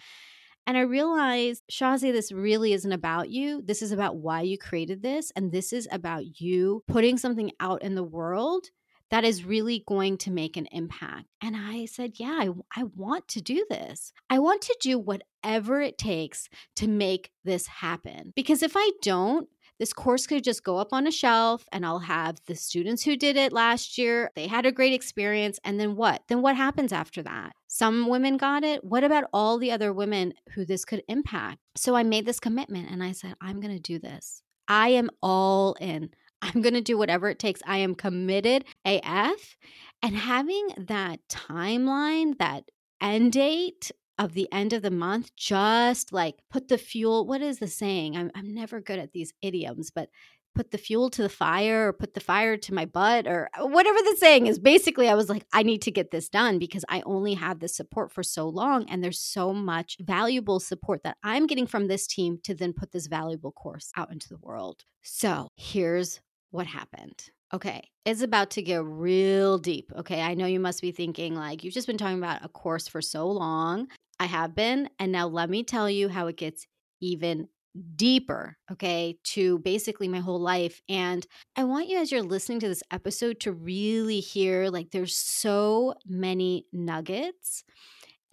And 0.65 0.77
I 0.77 0.81
realized, 0.81 1.63
Shazia, 1.69 2.13
this 2.13 2.31
really 2.31 2.71
isn't 2.71 2.91
about 2.91 3.29
you. 3.29 3.61
This 3.61 3.81
is 3.81 3.91
about 3.91 4.17
why 4.17 4.41
you 4.41 4.57
created 4.57 5.01
this. 5.01 5.29
And 5.35 5.51
this 5.51 5.73
is 5.73 5.89
about 5.91 6.39
you 6.39 6.83
putting 6.87 7.17
something 7.17 7.51
out 7.59 7.83
in 7.83 7.95
the 7.95 8.03
world 8.03 8.67
that 9.13 9.23
is 9.23 9.45
really 9.45 9.83
going 9.87 10.17
to 10.17 10.31
make 10.31 10.57
an 10.57 10.65
impact. 10.71 11.25
And 11.39 11.55
I 11.55 11.85
said, 11.85 12.13
Yeah, 12.15 12.31
I, 12.31 12.49
I 12.75 12.85
want 12.95 13.27
to 13.27 13.41
do 13.41 13.63
this. 13.69 14.11
I 14.27 14.39
want 14.39 14.63
to 14.63 14.75
do 14.81 14.97
whatever 14.97 15.81
it 15.81 15.99
takes 15.99 16.49
to 16.77 16.87
make 16.87 17.29
this 17.43 17.67
happen. 17.67 18.33
Because 18.35 18.63
if 18.63 18.73
I 18.75 18.89
don't, 19.03 19.47
this 19.77 19.93
course 19.93 20.25
could 20.25 20.43
just 20.43 20.63
go 20.63 20.79
up 20.79 20.93
on 20.93 21.05
a 21.05 21.11
shelf 21.11 21.63
and 21.71 21.85
I'll 21.85 21.99
have 21.99 22.37
the 22.47 22.55
students 22.55 23.03
who 23.03 23.15
did 23.15 23.37
it 23.37 23.53
last 23.53 23.99
year. 23.99 24.31
They 24.35 24.47
had 24.47 24.65
a 24.65 24.71
great 24.71 24.93
experience. 24.93 25.59
And 25.63 25.79
then 25.79 25.95
what? 25.95 26.23
Then 26.27 26.41
what 26.41 26.55
happens 26.55 26.91
after 26.91 27.21
that? 27.21 27.51
Some 27.67 28.07
women 28.07 28.37
got 28.37 28.63
it. 28.63 28.83
What 28.83 29.03
about 29.03 29.25
all 29.31 29.59
the 29.59 29.71
other 29.71 29.93
women 29.93 30.33
who 30.55 30.65
this 30.65 30.85
could 30.85 31.03
impact? 31.07 31.59
So 31.75 31.95
I 31.95 32.01
made 32.01 32.25
this 32.25 32.39
commitment 32.39 32.89
and 32.89 33.03
I 33.03 33.11
said, 33.11 33.35
I'm 33.39 33.61
going 33.61 33.75
to 33.75 33.79
do 33.79 33.99
this. 33.99 34.41
I 34.67 34.89
am 34.89 35.11
all 35.21 35.75
in. 35.79 36.09
I'm 36.43 36.61
going 36.61 36.73
to 36.73 36.81
do 36.81 36.97
whatever 36.97 37.29
it 37.29 37.39
takes. 37.39 37.61
I 37.65 37.77
am 37.77 37.95
committed 37.95 38.65
AF. 38.85 39.57
And 40.01 40.15
having 40.15 40.67
that 40.77 41.21
timeline, 41.29 42.37
that 42.37 42.65
end 42.99 43.31
date 43.31 43.91
of 44.19 44.33
the 44.33 44.51
end 44.51 44.73
of 44.73 44.81
the 44.81 44.91
month, 44.91 45.33
just 45.35 46.11
like 46.11 46.35
put 46.51 46.67
the 46.67 46.77
fuel. 46.77 47.25
What 47.25 47.41
is 47.41 47.59
the 47.59 47.67
saying? 47.67 48.17
I'm, 48.17 48.29
I'm 48.35 48.53
never 48.53 48.81
good 48.81 48.99
at 48.99 49.13
these 49.13 49.33
idioms, 49.41 49.89
but 49.89 50.09
put 50.53 50.71
the 50.71 50.77
fuel 50.77 51.09
to 51.09 51.21
the 51.21 51.29
fire 51.29 51.87
or 51.87 51.93
put 51.93 52.13
the 52.13 52.19
fire 52.19 52.57
to 52.57 52.73
my 52.73 52.85
butt 52.85 53.25
or 53.25 53.49
uh, 53.57 53.65
whatever 53.65 53.97
the 53.99 54.15
saying 54.19 54.47
is. 54.47 54.59
Basically, 54.59 55.09
I 55.09 55.15
was 55.15 55.29
like, 55.29 55.45
I 55.53 55.63
need 55.63 55.81
to 55.83 55.91
get 55.91 56.11
this 56.11 56.29
done 56.29 56.59
because 56.59 56.85
I 56.89 57.01
only 57.05 57.33
have 57.33 57.59
this 57.59 57.75
support 57.75 58.11
for 58.11 58.21
so 58.21 58.47
long. 58.47 58.87
And 58.89 59.03
there's 59.03 59.19
so 59.19 59.53
much 59.53 59.97
valuable 59.99 60.59
support 60.59 61.03
that 61.03 61.17
I'm 61.23 61.47
getting 61.47 61.67
from 61.67 61.87
this 61.87 62.05
team 62.05 62.39
to 62.43 62.53
then 62.53 62.73
put 62.73 62.91
this 62.91 63.07
valuable 63.07 63.51
course 63.51 63.91
out 63.95 64.11
into 64.11 64.29
the 64.29 64.37
world. 64.37 64.83
So 65.01 65.49
here's 65.55 66.21
what 66.53 66.67
happened. 66.67 67.31
Okay, 67.51 67.89
it's 68.05 68.21
about 68.21 68.51
to 68.51 68.61
get 68.61 68.83
real 68.83 69.57
deep. 69.57 69.91
Okay, 69.95 70.21
I 70.21 70.35
know 70.35 70.45
you 70.45 70.59
must 70.59 70.81
be 70.81 70.91
thinking, 70.91 71.35
like, 71.35 71.63
you've 71.63 71.73
just 71.73 71.87
been 71.87 71.97
talking 71.97 72.19
about 72.19 72.45
a 72.45 72.49
course 72.49 72.87
for 72.87 73.01
so 73.01 73.27
long. 73.27 73.87
I 74.19 74.25
have 74.25 74.55
been. 74.55 74.89
And 74.99 75.11
now 75.11 75.27
let 75.27 75.49
me 75.49 75.63
tell 75.63 75.89
you 75.89 76.09
how 76.09 76.27
it 76.27 76.37
gets 76.37 76.67
even 77.01 77.47
deeper, 77.95 78.55
okay, 78.71 79.17
to 79.23 79.57
basically 79.59 80.07
my 80.07 80.19
whole 80.19 80.39
life. 80.39 80.81
And 80.87 81.25
I 81.55 81.63
want 81.63 81.89
you, 81.89 81.97
as 81.97 82.11
you're 82.11 82.21
listening 82.21 82.59
to 82.61 82.67
this 82.67 82.83
episode, 82.91 83.39
to 83.41 83.51
really 83.51 84.19
hear 84.19 84.69
like 84.69 84.91
there's 84.91 85.15
so 85.15 85.95
many 86.05 86.67
nuggets 86.71 87.63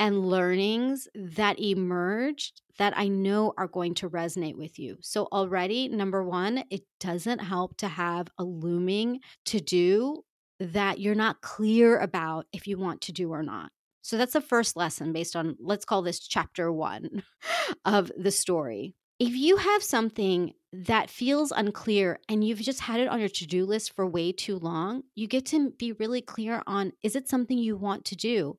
and 0.00 0.26
learnings 0.26 1.08
that 1.14 1.60
emerged 1.60 2.62
that 2.78 2.94
I 2.96 3.08
know 3.08 3.52
are 3.58 3.68
going 3.68 3.94
to 3.96 4.08
resonate 4.08 4.56
with 4.56 4.78
you. 4.78 4.96
So, 5.02 5.28
already, 5.30 5.88
number 5.88 6.24
one, 6.24 6.64
it 6.70 6.82
doesn't 6.98 7.40
help 7.40 7.76
to 7.76 7.88
have 7.88 8.28
a 8.38 8.44
looming 8.44 9.20
to 9.46 9.60
do 9.60 10.24
that 10.58 10.98
you're 10.98 11.14
not 11.14 11.42
clear 11.42 11.98
about 11.98 12.46
if 12.52 12.66
you 12.66 12.78
want 12.78 13.02
to 13.02 13.12
do 13.12 13.30
or 13.30 13.42
not. 13.42 13.70
So, 14.00 14.16
that's 14.16 14.32
the 14.32 14.40
first 14.40 14.74
lesson 14.74 15.12
based 15.12 15.36
on, 15.36 15.56
let's 15.60 15.84
call 15.84 16.00
this 16.00 16.18
chapter 16.20 16.72
one 16.72 17.22
of 17.84 18.10
the 18.16 18.30
story. 18.32 18.94
If 19.20 19.36
you 19.36 19.58
have 19.58 19.82
something 19.82 20.54
that 20.72 21.10
feels 21.10 21.52
unclear 21.52 22.18
and 22.26 22.42
you've 22.42 22.60
just 22.60 22.80
had 22.80 23.00
it 23.00 23.08
on 23.08 23.20
your 23.20 23.28
to 23.28 23.46
do 23.46 23.66
list 23.66 23.94
for 23.94 24.06
way 24.06 24.32
too 24.32 24.58
long, 24.58 25.02
you 25.14 25.26
get 25.26 25.44
to 25.46 25.72
be 25.72 25.92
really 25.92 26.22
clear 26.22 26.62
on 26.66 26.94
is 27.02 27.14
it 27.14 27.28
something 27.28 27.58
you 27.58 27.76
want 27.76 28.06
to 28.06 28.16
do? 28.16 28.56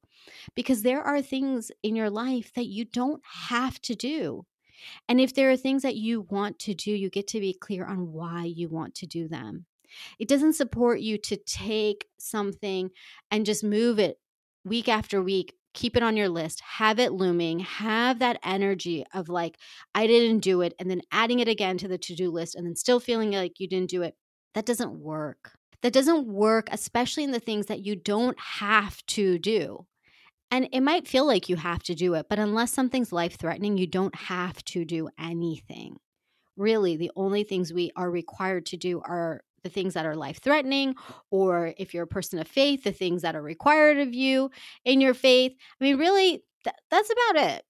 Because 0.53 0.83
there 0.83 1.01
are 1.01 1.19
things 1.19 1.71
in 1.81 1.95
your 1.95 2.11
life 2.11 2.53
that 2.53 2.67
you 2.67 2.85
don't 2.85 3.23
have 3.49 3.81
to 3.81 3.95
do. 3.95 4.45
And 5.09 5.19
if 5.19 5.33
there 5.33 5.49
are 5.49 5.57
things 5.57 5.81
that 5.81 5.95
you 5.95 6.27
want 6.29 6.59
to 6.59 6.75
do, 6.75 6.91
you 6.91 7.09
get 7.09 7.27
to 7.29 7.39
be 7.39 7.53
clear 7.53 7.83
on 7.83 8.11
why 8.11 8.43
you 8.43 8.69
want 8.69 8.93
to 8.95 9.07
do 9.07 9.27
them. 9.27 9.65
It 10.19 10.27
doesn't 10.27 10.53
support 10.53 10.99
you 11.01 11.17
to 11.17 11.37
take 11.37 12.05
something 12.19 12.91
and 13.31 13.47
just 13.47 13.63
move 13.63 13.97
it 13.97 14.19
week 14.63 14.87
after 14.87 15.23
week 15.23 15.55
keep 15.73 15.95
it 15.95 16.03
on 16.03 16.17
your 16.17 16.29
list, 16.29 16.61
have 16.61 16.99
it 16.99 17.13
looming, 17.13 17.59
have 17.59 18.19
that 18.19 18.39
energy 18.43 19.05
of 19.13 19.29
like, 19.29 19.57
I 19.95 20.07
didn't 20.07 20.39
do 20.39 20.61
it, 20.61 20.73
and 20.79 20.89
then 20.89 21.01
adding 21.11 21.39
it 21.39 21.47
again 21.47 21.77
to 21.79 21.87
the 21.87 21.97
to 21.97 22.15
do 22.15 22.29
list 22.31 22.55
and 22.55 22.65
then 22.65 22.75
still 22.75 22.99
feeling 22.99 23.31
like 23.31 23.59
you 23.59 23.67
didn't 23.67 23.89
do 23.89 24.01
it. 24.01 24.15
That 24.53 24.65
doesn't 24.65 24.99
work. 24.99 25.51
That 25.81 25.93
doesn't 25.93 26.27
work, 26.27 26.67
especially 26.71 27.23
in 27.23 27.31
the 27.31 27.39
things 27.39 27.67
that 27.67 27.85
you 27.85 27.95
don't 27.95 28.39
have 28.39 29.03
to 29.07 29.39
do. 29.39 29.85
And 30.51 30.67
it 30.73 30.81
might 30.81 31.07
feel 31.07 31.25
like 31.25 31.47
you 31.47 31.55
have 31.55 31.81
to 31.83 31.95
do 31.95 32.13
it, 32.15 32.27
but 32.29 32.37
unless 32.37 32.73
something's 32.73 33.13
life 33.13 33.37
threatening, 33.37 33.77
you 33.77 33.87
don't 33.87 34.15
have 34.15 34.63
to 34.65 34.83
do 34.83 35.09
anything. 35.17 35.95
Really, 36.57 36.97
the 36.97 37.11
only 37.15 37.43
things 37.43 37.71
we 37.71 37.91
are 37.95 38.11
required 38.11 38.65
to 38.67 38.77
do 38.77 39.01
are 39.05 39.41
the 39.63 39.69
things 39.69 39.93
that 39.93 40.05
are 40.05 40.15
life 40.15 40.39
threatening, 40.41 40.95
or 41.29 41.73
if 41.77 41.93
you're 41.93 42.03
a 42.03 42.07
person 42.07 42.39
of 42.39 42.47
faith, 42.47 42.83
the 42.83 42.91
things 42.91 43.21
that 43.21 43.35
are 43.35 43.41
required 43.41 43.97
of 43.97 44.13
you 44.13 44.51
in 44.85 45.01
your 45.01 45.13
faith. 45.13 45.53
I 45.79 45.83
mean, 45.83 45.97
really, 45.97 46.43
th- 46.63 46.75
that's 46.89 47.11
about 47.11 47.43
it. 47.49 47.63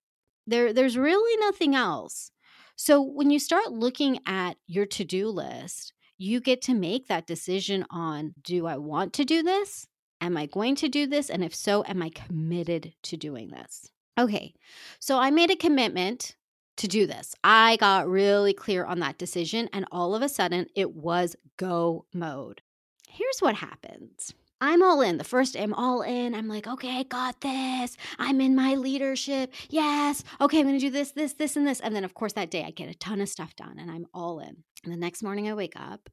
There, 0.48 0.74
there's 0.74 0.98
really 0.98 1.40
nothing 1.40 1.76
else. 1.76 2.32
So 2.76 3.02
when 3.02 3.30
you 3.30 3.40
start 3.40 3.72
looking 3.72 4.20
at 4.26 4.58
your 4.68 4.86
to 4.88 5.04
do 5.04 5.30
list, 5.30 5.94
you 6.18 6.40
get 6.40 6.62
to 6.64 6.74
make 6.74 7.08
that 7.08 7.28
decision 7.28 7.86
on 7.90 8.34
do 8.42 8.68
I 8.68 8.78
want 8.78 9.14
to 9.14 9.26
do 9.26 9.44
this? 9.44 9.88
Am 10.20 10.38
I 10.38 10.46
going 10.46 10.76
to 10.76 10.88
do 10.88 11.08
this? 11.08 11.30
And 11.30 11.44
if 11.44 11.54
so, 11.56 11.84
am 11.88 12.02
I 12.02 12.10
committed 12.10 12.94
to 13.04 13.18
doing 13.18 13.50
this? 13.50 13.92
Okay, 14.20 14.54
so 15.00 15.18
I 15.18 15.32
made 15.32 15.50
a 15.50 15.56
commitment 15.56 16.36
to 16.82 16.88
do 16.88 17.08
this. 17.08 17.34
I 17.44 17.78
got 17.78 18.10
really 18.10 18.54
clear 18.54 18.86
on 18.86 19.00
that 19.00 19.18
decision, 19.18 19.70
and 19.72 19.86
all 19.92 20.14
of 20.14 20.22
a 20.22 20.30
sudden 20.30 20.68
it 20.76 20.94
was 20.94 21.36
go 21.58 22.06
mode. 22.14 22.62
Here's 23.08 23.40
what 23.40 23.56
happens. 23.56 24.34
I'm 24.60 24.84
all 24.84 25.02
in. 25.02 25.18
The 25.18 25.24
first 25.24 25.54
day 25.54 25.64
I'm 25.64 25.74
all 25.74 26.02
in. 26.04 26.36
I'm 26.36 26.48
like, 26.48 26.68
okay, 26.68 27.00
I 27.00 27.04
got 27.04 27.42
this. 27.42 27.98
I'm 28.20 28.40
in 28.42 28.56
my 28.56 28.76
leadership. 28.76 29.54
Yes. 29.70 30.24
Okay, 30.40 30.60
I'm 30.60 30.68
going 30.68 30.80
to 30.80 30.86
do 30.86 30.92
this, 30.92 31.12
this, 31.12 31.34
this, 31.34 31.56
and 31.56 31.66
this. 31.66 31.80
And 31.80 31.96
then, 31.96 32.04
of 32.04 32.14
course, 32.14 32.34
that 32.34 32.52
day 32.52 32.64
I 32.64 32.70
get 32.70 32.90
a 32.90 32.94
ton 32.94 33.22
of 33.22 33.30
stuff 33.30 33.56
done 33.56 33.80
and 33.80 33.90
I'm 33.90 34.06
all 34.14 34.40
in. 34.40 34.58
And 34.84 34.94
the 34.94 34.98
next 34.98 35.24
morning 35.24 35.50
I 35.50 35.56
wake 35.56 35.74
up 35.76 36.10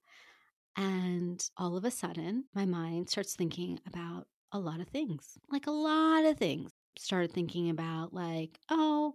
and 0.76 1.46
all 1.58 1.76
of 1.76 1.84
a 1.84 1.90
sudden 1.90 2.44
my 2.54 2.64
mind 2.64 3.10
starts 3.10 3.34
thinking 3.34 3.80
about 3.86 4.26
a 4.50 4.58
lot 4.58 4.80
of 4.80 4.88
things, 4.88 5.38
like 5.50 5.66
a 5.66 5.70
lot 5.70 6.24
of 6.24 6.38
things. 6.38 6.70
Started 6.98 7.32
thinking 7.32 7.70
about, 7.70 8.12
like, 8.12 8.58
oh, 8.70 9.14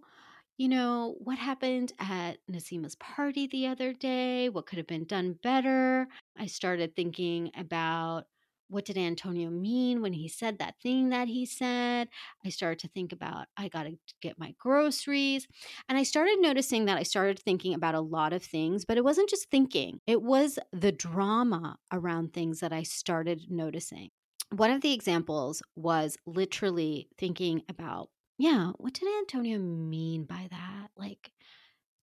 you 0.56 0.68
know, 0.68 1.16
what 1.18 1.38
happened 1.38 1.92
at 1.98 2.38
Nasima's 2.50 2.94
party 2.96 3.46
the 3.46 3.66
other 3.66 3.92
day? 3.92 4.48
What 4.48 4.66
could 4.66 4.78
have 4.78 4.86
been 4.86 5.04
done 5.04 5.38
better? 5.42 6.06
I 6.36 6.46
started 6.46 6.94
thinking 6.94 7.50
about 7.56 8.24
what 8.68 8.84
did 8.84 8.96
Antonio 8.96 9.50
mean 9.50 10.00
when 10.00 10.12
he 10.12 10.26
said 10.28 10.58
that 10.58 10.76
thing 10.82 11.10
that 11.10 11.28
he 11.28 11.44
said? 11.44 12.08
I 12.44 12.48
started 12.48 12.78
to 12.80 12.88
think 12.88 13.12
about 13.12 13.46
I 13.56 13.68
got 13.68 13.84
to 13.84 13.96
get 14.22 14.38
my 14.38 14.54
groceries. 14.58 15.46
And 15.88 15.98
I 15.98 16.02
started 16.02 16.38
noticing 16.40 16.86
that 16.86 16.98
I 16.98 17.02
started 17.02 17.38
thinking 17.38 17.74
about 17.74 17.94
a 17.94 18.00
lot 18.00 18.32
of 18.32 18.42
things, 18.42 18.84
but 18.84 18.96
it 18.96 19.04
wasn't 19.04 19.28
just 19.28 19.50
thinking, 19.50 20.00
it 20.06 20.22
was 20.22 20.58
the 20.72 20.92
drama 20.92 21.76
around 21.92 22.32
things 22.32 22.60
that 22.60 22.72
I 22.72 22.84
started 22.84 23.50
noticing. 23.50 24.10
One 24.50 24.70
of 24.70 24.82
the 24.82 24.92
examples 24.92 25.62
was 25.74 26.16
literally 26.26 27.08
thinking 27.18 27.62
about 27.68 28.08
yeah, 28.38 28.72
what 28.78 28.94
did 28.94 29.08
Antonio 29.18 29.58
mean 29.58 30.24
by 30.24 30.48
that? 30.50 30.88
Like, 30.96 31.30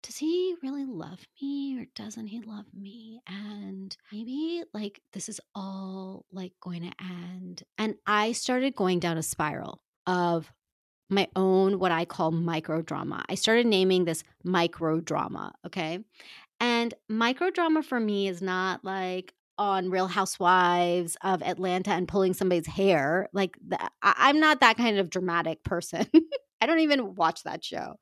does 0.02 0.16
he 0.16 0.54
really 0.62 0.84
love 0.84 1.20
me 1.40 1.80
or 1.80 1.86
doesn't 1.94 2.28
he 2.28 2.40
love 2.40 2.66
me? 2.72 3.20
And 3.26 3.96
maybe 4.12 4.62
like 4.72 5.00
this 5.12 5.28
is 5.28 5.40
all 5.54 6.24
like 6.30 6.52
going 6.60 6.82
to 6.82 6.92
end. 7.00 7.62
And 7.76 7.96
I 8.06 8.32
started 8.32 8.76
going 8.76 9.00
down 9.00 9.18
a 9.18 9.22
spiral 9.22 9.82
of 10.06 10.52
my 11.10 11.28
own, 11.34 11.78
what 11.78 11.92
I 11.92 12.04
call 12.04 12.30
micro 12.30 12.82
drama. 12.82 13.24
I 13.28 13.34
started 13.34 13.66
naming 13.66 14.04
this 14.04 14.22
micro 14.44 15.00
drama. 15.00 15.52
Okay. 15.66 16.00
And 16.60 16.94
micro 17.08 17.50
drama 17.50 17.82
for 17.82 17.98
me 17.98 18.28
is 18.28 18.40
not 18.42 18.84
like, 18.84 19.34
on 19.58 19.90
Real 19.90 20.08
Housewives 20.08 21.16
of 21.22 21.42
Atlanta 21.42 21.92
and 21.92 22.08
pulling 22.08 22.34
somebody's 22.34 22.66
hair. 22.66 23.28
Like, 23.32 23.56
I, 23.72 23.88
I'm 24.02 24.40
not 24.40 24.60
that 24.60 24.76
kind 24.76 24.98
of 24.98 25.10
dramatic 25.10 25.62
person. 25.62 26.06
I 26.60 26.66
don't 26.66 26.80
even 26.80 27.14
watch 27.14 27.42
that 27.44 27.64
show. 27.64 27.96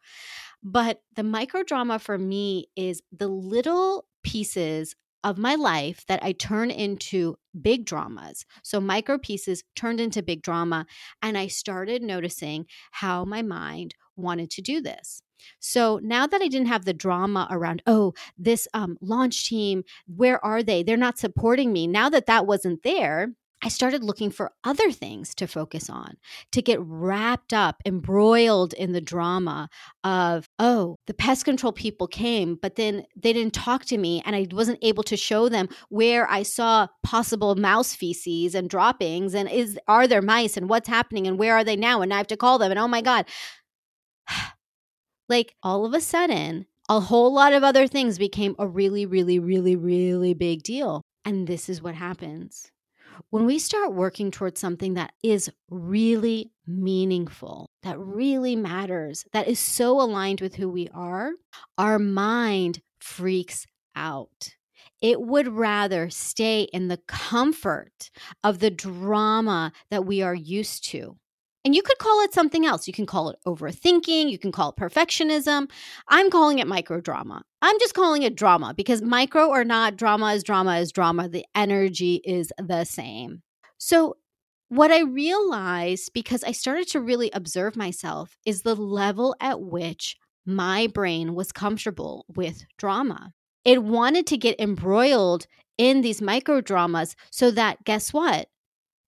But 0.62 1.02
the 1.14 1.22
micro 1.22 1.62
drama 1.62 1.98
for 1.98 2.16
me 2.16 2.66
is 2.76 3.02
the 3.12 3.28
little 3.28 4.06
pieces 4.22 4.94
of 5.22 5.38
my 5.38 5.54
life 5.54 6.04
that 6.06 6.22
I 6.22 6.32
turn 6.32 6.70
into 6.70 7.36
big 7.60 7.86
dramas. 7.86 8.44
So 8.62 8.78
micro 8.80 9.18
pieces 9.18 9.64
turned 9.74 10.00
into 10.00 10.22
big 10.22 10.42
drama. 10.42 10.86
And 11.22 11.36
I 11.36 11.46
started 11.46 12.02
noticing 12.02 12.66
how 12.92 13.24
my 13.24 13.42
mind 13.42 13.94
wanted 14.16 14.50
to 14.52 14.62
do 14.62 14.80
this. 14.80 15.22
So 15.60 16.00
now 16.02 16.26
that 16.26 16.42
I 16.42 16.48
didn't 16.48 16.68
have 16.68 16.84
the 16.84 16.94
drama 16.94 17.48
around, 17.50 17.82
oh, 17.86 18.14
this 18.38 18.68
um, 18.74 18.96
launch 19.00 19.48
team, 19.48 19.84
where 20.06 20.44
are 20.44 20.62
they? 20.62 20.82
They're 20.82 20.96
not 20.96 21.18
supporting 21.18 21.72
me. 21.72 21.86
Now 21.86 22.08
that 22.10 22.26
that 22.26 22.46
wasn't 22.46 22.82
there, 22.82 23.28
I 23.64 23.68
started 23.68 24.04
looking 24.04 24.30
for 24.30 24.52
other 24.62 24.92
things 24.92 25.34
to 25.36 25.46
focus 25.46 25.88
on, 25.88 26.18
to 26.52 26.60
get 26.60 26.78
wrapped 26.82 27.54
up, 27.54 27.80
embroiled 27.86 28.74
in 28.74 28.92
the 28.92 29.00
drama 29.00 29.70
of, 30.04 30.50
oh, 30.58 30.98
the 31.06 31.14
pest 31.14 31.46
control 31.46 31.72
people 31.72 32.06
came, 32.06 32.58
but 32.60 32.76
then 32.76 33.06
they 33.16 33.32
didn't 33.32 33.54
talk 33.54 33.86
to 33.86 33.96
me 33.96 34.22
and 34.26 34.36
I 34.36 34.46
wasn't 34.52 34.80
able 34.82 35.02
to 35.04 35.16
show 35.16 35.48
them 35.48 35.70
where 35.88 36.30
I 36.30 36.42
saw 36.42 36.88
possible 37.02 37.54
mouse 37.54 37.94
feces 37.94 38.54
and 38.54 38.68
droppings 38.68 39.34
and 39.34 39.48
is 39.48 39.78
are 39.88 40.06
there 40.06 40.20
mice 40.20 40.58
and 40.58 40.68
what's 40.68 40.88
happening 40.88 41.26
and 41.26 41.38
where 41.38 41.56
are 41.56 41.64
they 41.64 41.76
now? 41.76 42.02
And 42.02 42.12
I 42.12 42.18
have 42.18 42.26
to 42.26 42.36
call 42.36 42.58
them 42.58 42.70
and 42.70 42.78
oh 42.78 42.88
my 42.88 43.00
God. 43.00 43.24
Like 45.28 45.54
all 45.62 45.84
of 45.84 45.94
a 45.94 46.00
sudden, 46.00 46.66
a 46.88 47.00
whole 47.00 47.32
lot 47.32 47.52
of 47.52 47.64
other 47.64 47.86
things 47.86 48.18
became 48.18 48.54
a 48.58 48.66
really, 48.66 49.06
really, 49.06 49.38
really, 49.38 49.76
really 49.76 50.34
big 50.34 50.62
deal. 50.62 51.02
And 51.24 51.46
this 51.46 51.68
is 51.68 51.82
what 51.82 51.94
happens 51.94 52.70
when 53.30 53.46
we 53.46 53.58
start 53.58 53.94
working 53.94 54.30
towards 54.30 54.60
something 54.60 54.94
that 54.94 55.12
is 55.22 55.50
really 55.70 56.50
meaningful, 56.66 57.66
that 57.82 57.98
really 57.98 58.56
matters, 58.56 59.24
that 59.32 59.48
is 59.48 59.58
so 59.58 60.00
aligned 60.00 60.40
with 60.40 60.56
who 60.56 60.68
we 60.68 60.88
are, 60.92 61.32
our 61.78 61.98
mind 61.98 62.80
freaks 62.98 63.66
out. 63.94 64.54
It 65.00 65.20
would 65.20 65.48
rather 65.48 66.08
stay 66.10 66.62
in 66.72 66.88
the 66.88 67.00
comfort 67.06 68.10
of 68.42 68.58
the 68.58 68.70
drama 68.70 69.72
that 69.90 70.06
we 70.06 70.22
are 70.22 70.34
used 70.34 70.84
to. 70.90 71.16
And 71.64 71.74
you 71.74 71.82
could 71.82 71.98
call 71.98 72.22
it 72.22 72.34
something 72.34 72.66
else. 72.66 72.86
You 72.86 72.92
can 72.92 73.06
call 73.06 73.30
it 73.30 73.38
overthinking. 73.46 74.30
You 74.30 74.38
can 74.38 74.52
call 74.52 74.70
it 74.70 74.76
perfectionism. 74.76 75.70
I'm 76.08 76.30
calling 76.30 76.58
it 76.58 76.66
micro 76.66 77.00
drama. 77.00 77.42
I'm 77.62 77.78
just 77.80 77.94
calling 77.94 78.22
it 78.22 78.36
drama 78.36 78.74
because 78.74 79.00
micro 79.00 79.48
or 79.48 79.64
not, 79.64 79.96
drama 79.96 80.34
is 80.34 80.42
drama 80.42 80.76
is 80.76 80.92
drama. 80.92 81.28
The 81.28 81.46
energy 81.54 82.20
is 82.24 82.52
the 82.58 82.84
same. 82.84 83.42
So, 83.78 84.16
what 84.68 84.90
I 84.90 85.02
realized 85.02 86.12
because 86.14 86.42
I 86.42 86.52
started 86.52 86.88
to 86.88 87.00
really 87.00 87.30
observe 87.32 87.76
myself 87.76 88.36
is 88.44 88.62
the 88.62 88.74
level 88.74 89.36
at 89.40 89.60
which 89.60 90.16
my 90.46 90.88
brain 90.88 91.34
was 91.34 91.52
comfortable 91.52 92.24
with 92.34 92.64
drama. 92.76 93.32
It 93.64 93.82
wanted 93.84 94.26
to 94.28 94.36
get 94.36 94.60
embroiled 94.60 95.46
in 95.78 96.00
these 96.00 96.20
micro 96.20 96.60
dramas 96.60 97.14
so 97.30 97.50
that, 97.52 97.84
guess 97.84 98.12
what? 98.12 98.48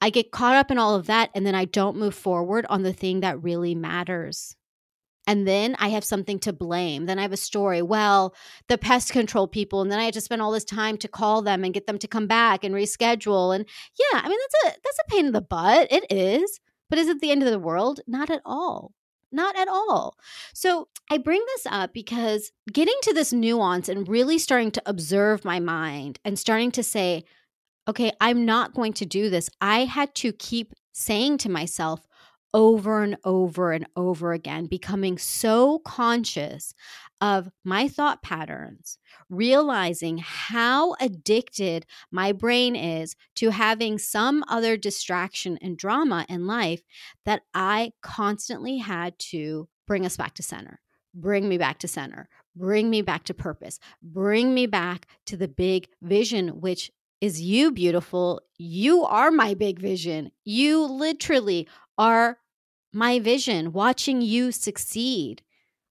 I 0.00 0.10
get 0.10 0.30
caught 0.30 0.56
up 0.56 0.70
in 0.70 0.78
all 0.78 0.94
of 0.94 1.06
that 1.06 1.30
and 1.34 1.46
then 1.46 1.54
I 1.54 1.64
don't 1.64 1.96
move 1.96 2.14
forward 2.14 2.66
on 2.68 2.82
the 2.82 2.92
thing 2.92 3.20
that 3.20 3.42
really 3.42 3.74
matters. 3.74 4.56
And 5.26 5.46
then 5.46 5.74
I 5.78 5.88
have 5.88 6.04
something 6.04 6.38
to 6.40 6.52
blame. 6.52 7.06
Then 7.06 7.18
I 7.18 7.22
have 7.22 7.32
a 7.32 7.36
story. 7.36 7.82
Well, 7.82 8.34
the 8.68 8.78
pest 8.78 9.10
control 9.10 9.48
people, 9.48 9.82
and 9.82 9.90
then 9.90 9.98
I 9.98 10.04
had 10.04 10.14
to 10.14 10.20
spend 10.20 10.40
all 10.40 10.52
this 10.52 10.64
time 10.64 10.96
to 10.98 11.08
call 11.08 11.42
them 11.42 11.64
and 11.64 11.74
get 11.74 11.86
them 11.88 11.98
to 11.98 12.06
come 12.06 12.28
back 12.28 12.62
and 12.62 12.74
reschedule. 12.74 13.54
And 13.54 13.66
yeah, 13.98 14.20
I 14.20 14.28
mean 14.28 14.38
that's 14.38 14.76
a 14.76 14.78
that's 14.84 14.98
a 15.04 15.10
pain 15.10 15.26
in 15.26 15.32
the 15.32 15.40
butt. 15.40 15.88
It 15.90 16.04
is. 16.10 16.60
But 16.88 17.00
is 17.00 17.08
it 17.08 17.20
the 17.20 17.32
end 17.32 17.42
of 17.42 17.50
the 17.50 17.58
world? 17.58 18.00
Not 18.06 18.30
at 18.30 18.42
all. 18.44 18.92
Not 19.32 19.56
at 19.58 19.66
all. 19.66 20.16
So 20.54 20.88
I 21.10 21.18
bring 21.18 21.42
this 21.46 21.66
up 21.68 21.92
because 21.92 22.52
getting 22.72 22.94
to 23.02 23.12
this 23.12 23.32
nuance 23.32 23.88
and 23.88 24.08
really 24.08 24.38
starting 24.38 24.70
to 24.72 24.82
observe 24.86 25.44
my 25.44 25.58
mind 25.58 26.20
and 26.24 26.38
starting 26.38 26.70
to 26.72 26.84
say, 26.84 27.24
okay, 27.88 28.12
I'm 28.20 28.44
not 28.44 28.74
going 28.74 28.92
to 28.94 29.06
do 29.06 29.30
this. 29.30 29.48
I 29.60 29.84
had 29.84 30.14
to 30.16 30.32
keep 30.32 30.74
saying 30.92 31.38
to 31.38 31.50
myself 31.50 32.06
over 32.54 33.02
and 33.02 33.18
over 33.24 33.72
and 33.72 33.86
over 33.96 34.32
again, 34.32 34.64
becoming 34.64 35.18
so 35.18 35.78
conscious 35.80 36.72
of 37.20 37.50
my 37.64 37.86
thought 37.86 38.22
patterns, 38.22 38.98
realizing 39.28 40.18
how 40.18 40.94
addicted 41.00 41.84
my 42.10 42.32
brain 42.32 42.74
is 42.74 43.14
to 43.34 43.50
having 43.50 43.98
some 43.98 44.42
other 44.48 44.76
distraction 44.76 45.58
and 45.60 45.76
drama 45.76 46.24
in 46.28 46.46
life 46.46 46.80
that 47.26 47.42
I 47.52 47.92
constantly 48.00 48.78
had 48.78 49.18
to 49.18 49.68
bring 49.86 50.06
us 50.06 50.16
back 50.16 50.34
to 50.34 50.42
center. 50.42 50.80
Bring 51.14 51.48
me 51.48 51.58
back 51.58 51.78
to 51.78 51.88
center, 51.88 52.28
bring 52.54 52.90
me 52.90 53.00
back 53.00 53.24
to 53.24 53.34
purpose, 53.34 53.78
bring 54.02 54.54
me 54.54 54.66
back 54.66 55.06
to 55.26 55.36
the 55.36 55.48
big 55.48 55.88
vision, 56.02 56.60
which 56.60 56.90
is 57.26 57.42
you, 57.42 57.72
beautiful. 57.72 58.40
You 58.56 59.04
are 59.04 59.30
my 59.30 59.54
big 59.54 59.78
vision. 59.78 60.30
You 60.44 60.84
literally 60.84 61.68
are 61.98 62.38
my 62.92 63.18
vision, 63.18 63.72
watching 63.72 64.22
you 64.22 64.52
succeed, 64.52 65.42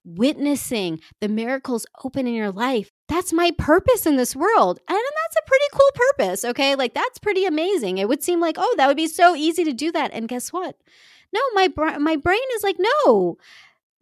witnessing 0.04 1.02
the 1.20 1.28
miracles 1.28 1.86
open 2.04 2.26
in 2.26 2.34
your 2.34 2.52
life. 2.52 2.90
That's 3.08 3.34
my 3.34 3.52
purpose 3.58 4.06
in 4.06 4.16
this 4.16 4.36
world. 4.36 4.80
And 4.88 4.98
that's 4.98 5.36
a 5.38 5.48
pretty 5.48 5.66
cool 5.74 5.92
purpose. 5.94 6.46
Okay. 6.46 6.76
Like, 6.76 6.94
that's 6.94 7.20
pretty 7.20 7.46
amazing. 7.46 7.98
It 7.98 8.08
would 8.08 8.24
seem 8.24 8.40
like, 8.40 8.56
oh, 8.58 8.74
that 8.78 8.88
would 8.88 8.98
be 8.98 9.08
so 9.08 9.36
easy 9.36 9.64
to 9.66 9.74
do 9.74 9.92
that. 9.92 10.12
And 10.14 10.28
guess 10.28 10.52
what? 10.52 10.78
No, 11.34 11.42
my, 11.54 11.68
br- 11.68 12.00
my 12.00 12.16
brain 12.16 12.40
is 12.56 12.64
like, 12.64 12.78
no, 12.80 13.38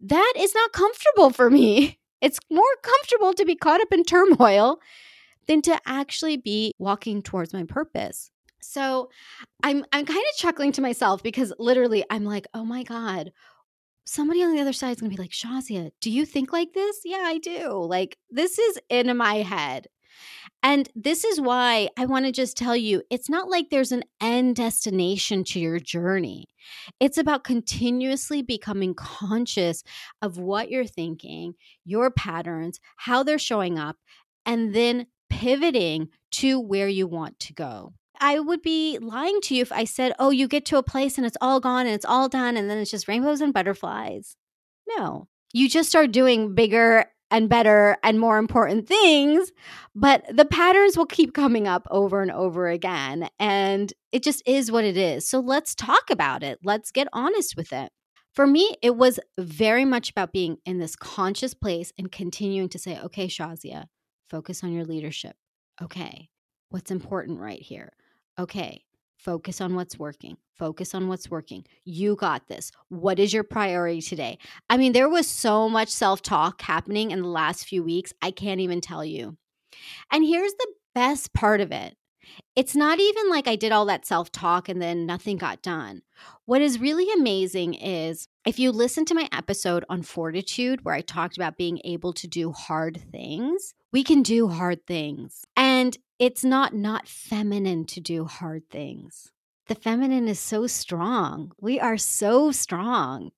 that 0.00 0.32
is 0.38 0.54
not 0.54 0.72
comfortable 0.72 1.30
for 1.30 1.50
me. 1.50 1.98
It's 2.20 2.38
more 2.50 2.64
comfortable 2.82 3.34
to 3.34 3.44
be 3.44 3.54
caught 3.54 3.82
up 3.82 3.92
in 3.92 4.02
turmoil 4.02 4.80
than 5.46 5.62
to 5.62 5.78
actually 5.86 6.36
be 6.36 6.72
walking 6.78 7.22
towards 7.22 7.52
my 7.52 7.64
purpose. 7.64 8.30
So 8.60 9.10
I'm 9.62 9.84
I'm 9.92 10.06
kind 10.06 10.18
of 10.18 10.36
chuckling 10.38 10.72
to 10.72 10.82
myself 10.82 11.22
because 11.22 11.52
literally 11.58 12.04
I'm 12.10 12.24
like, 12.24 12.46
oh 12.54 12.64
my 12.64 12.82
God, 12.82 13.32
somebody 14.04 14.42
on 14.42 14.54
the 14.54 14.60
other 14.60 14.72
side 14.72 14.92
is 14.92 15.00
gonna 15.00 15.10
be 15.10 15.16
like, 15.16 15.30
Shazia, 15.30 15.90
do 16.00 16.10
you 16.10 16.24
think 16.24 16.52
like 16.52 16.72
this? 16.72 17.00
Yeah, 17.04 17.22
I 17.24 17.38
do. 17.38 17.70
Like 17.84 18.16
this 18.30 18.58
is 18.58 18.78
in 18.88 19.14
my 19.16 19.36
head. 19.36 19.86
And 20.62 20.88
this 20.94 21.24
is 21.24 21.40
why 21.40 21.90
I 21.98 22.06
want 22.06 22.24
to 22.24 22.32
just 22.32 22.56
tell 22.56 22.76
you 22.76 23.02
it's 23.10 23.28
not 23.28 23.50
like 23.50 23.68
there's 23.68 23.92
an 23.92 24.04
end 24.20 24.56
destination 24.56 25.44
to 25.44 25.60
your 25.60 25.78
journey. 25.78 26.46
It's 27.00 27.18
about 27.18 27.44
continuously 27.44 28.40
becoming 28.40 28.94
conscious 28.94 29.84
of 30.22 30.38
what 30.38 30.70
you're 30.70 30.86
thinking, 30.86 31.54
your 31.84 32.10
patterns, 32.10 32.80
how 32.96 33.22
they're 33.22 33.38
showing 33.38 33.78
up, 33.78 33.96
and 34.46 34.74
then 34.74 35.06
pivoting 35.30 36.08
to 36.32 36.60
where 36.60 36.88
you 36.88 37.06
want 37.06 37.38
to 37.40 37.52
go. 37.52 37.92
I 38.20 38.38
would 38.38 38.62
be 38.62 38.98
lying 38.98 39.40
to 39.42 39.54
you 39.54 39.62
if 39.62 39.72
I 39.72 39.84
said, 39.84 40.12
oh, 40.18 40.30
you 40.30 40.48
get 40.48 40.64
to 40.66 40.78
a 40.78 40.82
place 40.82 41.18
and 41.18 41.26
it's 41.26 41.36
all 41.40 41.60
gone 41.60 41.86
and 41.86 41.94
it's 41.94 42.04
all 42.04 42.28
done 42.28 42.56
and 42.56 42.70
then 42.70 42.78
it's 42.78 42.90
just 42.90 43.08
rainbows 43.08 43.40
and 43.40 43.52
butterflies. 43.52 44.36
No, 44.96 45.28
you 45.52 45.68
just 45.68 45.88
start 45.88 46.12
doing 46.12 46.54
bigger 46.54 47.06
and 47.30 47.48
better 47.48 47.96
and 48.04 48.20
more 48.20 48.38
important 48.38 48.86
things, 48.86 49.50
but 49.94 50.24
the 50.34 50.44
patterns 50.44 50.96
will 50.96 51.06
keep 51.06 51.34
coming 51.34 51.66
up 51.66 51.86
over 51.90 52.22
and 52.22 52.30
over 52.30 52.68
again. 52.68 53.28
And 53.40 53.92
it 54.12 54.22
just 54.22 54.42
is 54.46 54.70
what 54.70 54.84
it 54.84 54.96
is. 54.96 55.26
So 55.26 55.40
let's 55.40 55.74
talk 55.74 56.10
about 56.10 56.42
it. 56.42 56.60
Let's 56.62 56.92
get 56.92 57.08
honest 57.12 57.56
with 57.56 57.72
it. 57.72 57.90
For 58.34 58.46
me, 58.46 58.76
it 58.82 58.96
was 58.96 59.20
very 59.38 59.84
much 59.84 60.10
about 60.10 60.32
being 60.32 60.58
in 60.64 60.78
this 60.78 60.96
conscious 60.96 61.54
place 61.54 61.92
and 61.98 62.10
continuing 62.10 62.68
to 62.70 62.78
say, 62.78 62.98
okay, 63.00 63.26
Shazia, 63.26 63.86
Focus 64.34 64.64
on 64.64 64.72
your 64.72 64.84
leadership. 64.84 65.36
Okay. 65.80 66.28
What's 66.70 66.90
important 66.90 67.38
right 67.38 67.62
here? 67.62 67.92
Okay. 68.36 68.82
Focus 69.16 69.60
on 69.60 69.76
what's 69.76 69.96
working. 69.96 70.38
Focus 70.58 70.92
on 70.92 71.06
what's 71.06 71.30
working. 71.30 71.64
You 71.84 72.16
got 72.16 72.48
this. 72.48 72.72
What 72.88 73.20
is 73.20 73.32
your 73.32 73.44
priority 73.44 74.02
today? 74.02 74.38
I 74.68 74.76
mean, 74.76 74.92
there 74.92 75.08
was 75.08 75.28
so 75.28 75.68
much 75.68 75.88
self 75.88 76.20
talk 76.20 76.62
happening 76.62 77.12
in 77.12 77.22
the 77.22 77.28
last 77.28 77.64
few 77.64 77.84
weeks. 77.84 78.12
I 78.22 78.32
can't 78.32 78.60
even 78.60 78.80
tell 78.80 79.04
you. 79.04 79.36
And 80.10 80.26
here's 80.26 80.54
the 80.54 80.72
best 80.96 81.32
part 81.32 81.60
of 81.60 81.70
it 81.70 81.94
it's 82.56 82.76
not 82.76 83.00
even 83.00 83.30
like 83.30 83.48
I 83.48 83.56
did 83.56 83.72
all 83.72 83.86
that 83.86 84.06
self 84.06 84.30
talk 84.30 84.68
and 84.68 84.80
then 84.80 85.06
nothing 85.06 85.36
got 85.36 85.62
done. 85.62 86.02
What 86.44 86.62
is 86.62 86.80
really 86.80 87.10
amazing 87.12 87.74
is 87.74 88.28
if 88.46 88.58
you 88.58 88.70
listen 88.70 89.04
to 89.06 89.14
my 89.14 89.28
episode 89.32 89.84
on 89.88 90.02
fortitude, 90.02 90.84
where 90.84 90.94
I 90.94 91.00
talked 91.00 91.36
about 91.36 91.56
being 91.56 91.80
able 91.84 92.12
to 92.14 92.26
do 92.26 92.52
hard 92.52 93.00
things, 93.10 93.74
we 93.92 94.04
can 94.04 94.22
do 94.22 94.48
hard 94.48 94.86
things. 94.86 95.44
And 95.56 95.96
it's 96.18 96.44
not 96.44 96.74
not 96.74 97.08
feminine 97.08 97.84
to 97.86 98.00
do 98.00 98.24
hard 98.24 98.70
things. 98.70 99.32
The 99.66 99.74
feminine 99.74 100.28
is 100.28 100.38
so 100.38 100.66
strong. 100.66 101.52
We 101.60 101.80
are 101.80 101.96
so 101.96 102.52
strong. 102.52 103.30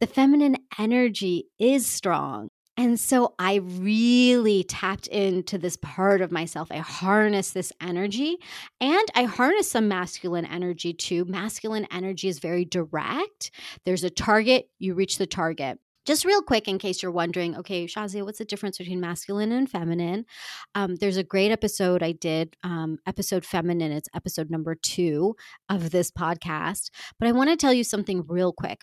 The 0.00 0.06
feminine 0.06 0.56
energy 0.78 1.48
is 1.58 1.86
strong. 1.86 2.48
And 2.78 2.98
so 2.98 3.34
I 3.40 3.56
really 3.56 4.62
tapped 4.62 5.08
into 5.08 5.58
this 5.58 5.76
part 5.76 6.20
of 6.20 6.30
myself. 6.30 6.68
I 6.70 6.76
harnessed 6.76 7.52
this 7.52 7.72
energy 7.80 8.36
and 8.80 9.04
I 9.16 9.24
harnessed 9.24 9.72
some 9.72 9.88
masculine 9.88 10.44
energy 10.44 10.92
too. 10.92 11.24
Masculine 11.24 11.88
energy 11.90 12.28
is 12.28 12.38
very 12.38 12.64
direct. 12.64 13.50
There's 13.84 14.04
a 14.04 14.10
target, 14.10 14.70
you 14.78 14.94
reach 14.94 15.18
the 15.18 15.26
target 15.26 15.80
just 16.08 16.24
real 16.24 16.40
quick, 16.40 16.66
in 16.66 16.78
case 16.78 17.02
you're 17.02 17.12
wondering, 17.12 17.54
okay, 17.54 17.84
Shazia, 17.84 18.24
what's 18.24 18.38
the 18.38 18.46
difference 18.46 18.78
between 18.78 18.98
masculine 18.98 19.52
and 19.52 19.70
feminine? 19.70 20.24
Um, 20.74 20.96
there's 20.96 21.18
a 21.18 21.22
great 21.22 21.52
episode 21.52 22.02
I 22.02 22.12
did, 22.12 22.56
um, 22.64 22.96
episode 23.06 23.44
feminine. 23.44 23.92
It's 23.92 24.08
episode 24.14 24.48
number 24.48 24.74
two 24.74 25.36
of 25.68 25.90
this 25.90 26.10
podcast. 26.10 26.88
But 27.20 27.28
I 27.28 27.32
want 27.32 27.50
to 27.50 27.56
tell 27.56 27.74
you 27.74 27.84
something 27.84 28.24
real 28.26 28.54
quick. 28.54 28.80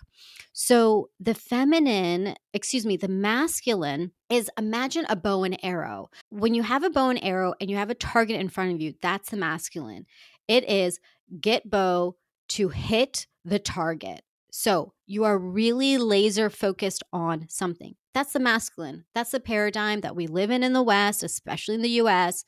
So, 0.53 1.09
the 1.19 1.33
feminine, 1.33 2.35
excuse 2.53 2.85
me, 2.85 2.95
the 2.95 3.07
masculine 3.07 4.11
is 4.29 4.51
imagine 4.55 5.07
a 5.09 5.15
bow 5.15 5.45
and 5.45 5.57
arrow. 5.63 6.09
When 6.29 6.53
you 6.53 6.61
have 6.61 6.83
a 6.83 6.91
bow 6.91 7.09
and 7.09 7.23
arrow 7.23 7.55
and 7.59 7.71
you 7.71 7.77
have 7.77 7.89
a 7.89 7.95
target 7.95 8.39
in 8.39 8.49
front 8.49 8.71
of 8.75 8.81
you, 8.81 8.93
that's 9.01 9.31
the 9.31 9.37
masculine. 9.37 10.05
It 10.47 10.69
is 10.69 10.99
get 11.41 11.67
bow 11.67 12.17
to 12.49 12.69
hit 12.69 13.25
the 13.43 13.57
target. 13.57 14.21
So 14.57 14.93
you 15.05 15.25
are 15.25 15.37
really 15.37 15.97
laser 15.97 16.49
focused 16.49 17.03
on 17.11 17.45
something. 17.49 17.95
That's 18.13 18.31
the 18.31 18.39
masculine. 18.39 19.03
That's 19.13 19.31
the 19.31 19.41
paradigm 19.41 19.99
that 19.99 20.15
we 20.15 20.27
live 20.27 20.49
in 20.49 20.63
in 20.63 20.71
the 20.71 20.81
West, 20.81 21.23
especially 21.23 21.75
in 21.75 21.81
the 21.81 21.99
US, 22.01 22.45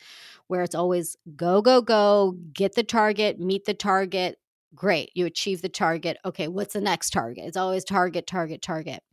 where 0.48 0.64
it's 0.64 0.74
always 0.74 1.18
go, 1.36 1.62
go, 1.62 1.82
go, 1.82 2.38
get 2.54 2.76
the 2.76 2.84
target, 2.84 3.42
meet 3.42 3.66
the 3.66 3.74
target. 3.74 4.38
Great. 4.74 5.12
You 5.16 5.26
achieve 5.26 5.62
the 5.62 5.68
target. 5.68 6.16
Okay, 6.24 6.48
what's 6.48 6.74
the 6.74 6.82
next 6.82 7.10
target? 7.10 7.44
It's 7.44 7.58
always 7.58 7.84
target, 7.84 8.26
target, 8.26 8.62
target. 8.62 9.04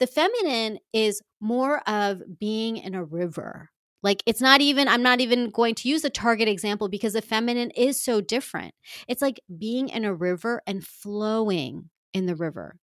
The 0.00 0.08
feminine 0.08 0.80
is 0.92 1.22
more 1.40 1.88
of 1.88 2.20
being 2.40 2.78
in 2.78 2.96
a 2.96 3.04
river. 3.04 3.70
Like 4.02 4.24
it's 4.26 4.40
not 4.40 4.60
even, 4.60 4.88
I'm 4.88 5.04
not 5.04 5.20
even 5.20 5.50
going 5.50 5.76
to 5.76 5.88
use 5.88 6.04
a 6.04 6.10
target 6.10 6.48
example 6.48 6.88
because 6.88 7.12
the 7.12 7.22
feminine 7.22 7.70
is 7.70 8.02
so 8.02 8.20
different. 8.20 8.74
It's 9.06 9.22
like 9.22 9.40
being 9.56 9.88
in 9.88 10.04
a 10.04 10.12
river 10.12 10.62
and 10.66 10.84
flowing 10.84 11.90
in 12.18 12.26
the 12.26 12.36
river. 12.36 12.76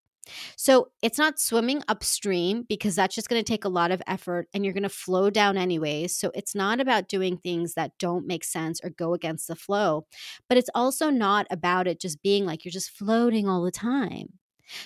So 0.57 0.87
it's 1.03 1.17
not 1.19 1.39
swimming 1.39 1.83
upstream 1.87 2.65
because 2.67 2.95
that's 2.95 3.15
just 3.15 3.29
going 3.29 3.43
to 3.43 3.47
take 3.47 3.65
a 3.65 3.69
lot 3.69 3.91
of 3.91 4.01
effort 4.07 4.47
and 4.53 4.63
you're 4.63 4.73
going 4.73 4.83
to 4.83 4.89
flow 4.89 5.29
down 5.29 5.57
anyways. 5.57 6.15
So 6.15 6.31
it's 6.33 6.55
not 6.55 6.79
about 6.79 7.07
doing 7.07 7.37
things 7.37 7.75
that 7.75 7.91
don't 7.99 8.25
make 8.25 8.43
sense 8.43 8.81
or 8.83 8.89
go 8.89 9.13
against 9.13 9.47
the 9.47 9.55
flow, 9.55 10.07
but 10.49 10.57
it's 10.57 10.69
also 10.73 11.09
not 11.09 11.45
about 11.51 11.87
it 11.87 12.01
just 12.01 12.23
being 12.23 12.45
like 12.45 12.65
you're 12.65 12.71
just 12.71 12.89
floating 12.89 13.47
all 13.47 13.63
the 13.63 13.71
time. 13.71 14.29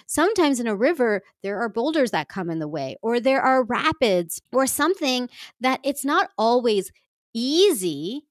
Sometimes 0.08 0.60
in 0.60 0.68
a 0.68 0.76
river, 0.76 1.22
there 1.42 1.60
are 1.60 1.70
boulders 1.70 2.12
that 2.12 2.28
come 2.28 2.50
in 2.50 2.60
the 2.60 2.68
way, 2.68 2.98
or 3.02 3.22
there 3.22 3.42
are 3.42 3.64
rapids, 3.64 4.42
or 4.52 4.68
something 4.68 5.30
that 5.62 5.80
it's 5.86 6.04
not 6.04 6.32
always 6.38 6.92
easy 7.34 8.26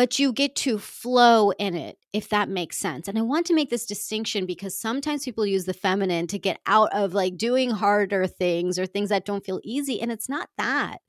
but 0.00 0.18
you 0.18 0.32
get 0.32 0.56
to 0.56 0.78
flow 0.78 1.50
in 1.58 1.74
it, 1.74 1.98
if 2.14 2.30
that 2.30 2.48
makes 2.48 2.78
sense. 2.78 3.06
And 3.06 3.18
I 3.18 3.20
want 3.20 3.44
to 3.48 3.54
make 3.54 3.68
this 3.68 3.84
distinction 3.84 4.46
because 4.46 4.74
sometimes 4.74 5.26
people 5.26 5.44
use 5.44 5.66
the 5.66 5.74
feminine 5.74 6.26
to 6.28 6.38
get 6.38 6.58
out 6.64 6.88
of 6.94 7.12
like 7.12 7.36
doing 7.36 7.68
harder 7.68 8.26
things 8.26 8.78
or 8.78 8.86
things 8.86 9.10
that 9.10 9.26
don't 9.26 9.44
feel 9.44 9.60
easy. 9.62 10.00
And 10.00 10.10
it's 10.10 10.26
not 10.26 10.48
that, 10.56 11.02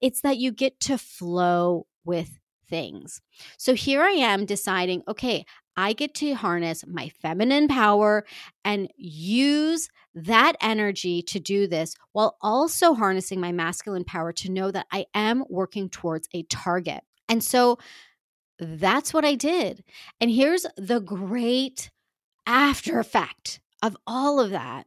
it's 0.00 0.20
that 0.20 0.36
you 0.36 0.52
get 0.52 0.78
to 0.82 0.96
flow 0.96 1.88
with 2.04 2.38
things. 2.68 3.20
So 3.58 3.74
here 3.74 4.00
I 4.00 4.12
am 4.12 4.46
deciding, 4.46 5.02
okay, 5.08 5.44
I 5.76 5.92
get 5.92 6.14
to 6.14 6.32
harness 6.34 6.84
my 6.86 7.08
feminine 7.08 7.66
power 7.66 8.24
and 8.64 8.92
use 8.96 9.88
that 10.14 10.52
energy 10.60 11.20
to 11.22 11.40
do 11.40 11.66
this 11.66 11.96
while 12.12 12.36
also 12.40 12.94
harnessing 12.94 13.40
my 13.40 13.50
masculine 13.50 14.04
power 14.04 14.30
to 14.34 14.52
know 14.52 14.70
that 14.70 14.86
I 14.92 15.06
am 15.14 15.42
working 15.48 15.88
towards 15.90 16.28
a 16.32 16.44
target. 16.44 17.02
And 17.28 17.42
so 17.42 17.78
that's 18.60 19.12
what 19.14 19.24
I 19.24 19.34
did. 19.34 19.82
And 20.20 20.30
here's 20.30 20.66
the 20.76 21.00
great 21.00 21.90
after 22.46 22.98
effect 22.98 23.60
of 23.82 23.96
all 24.06 24.40
of 24.40 24.50
that 24.50 24.86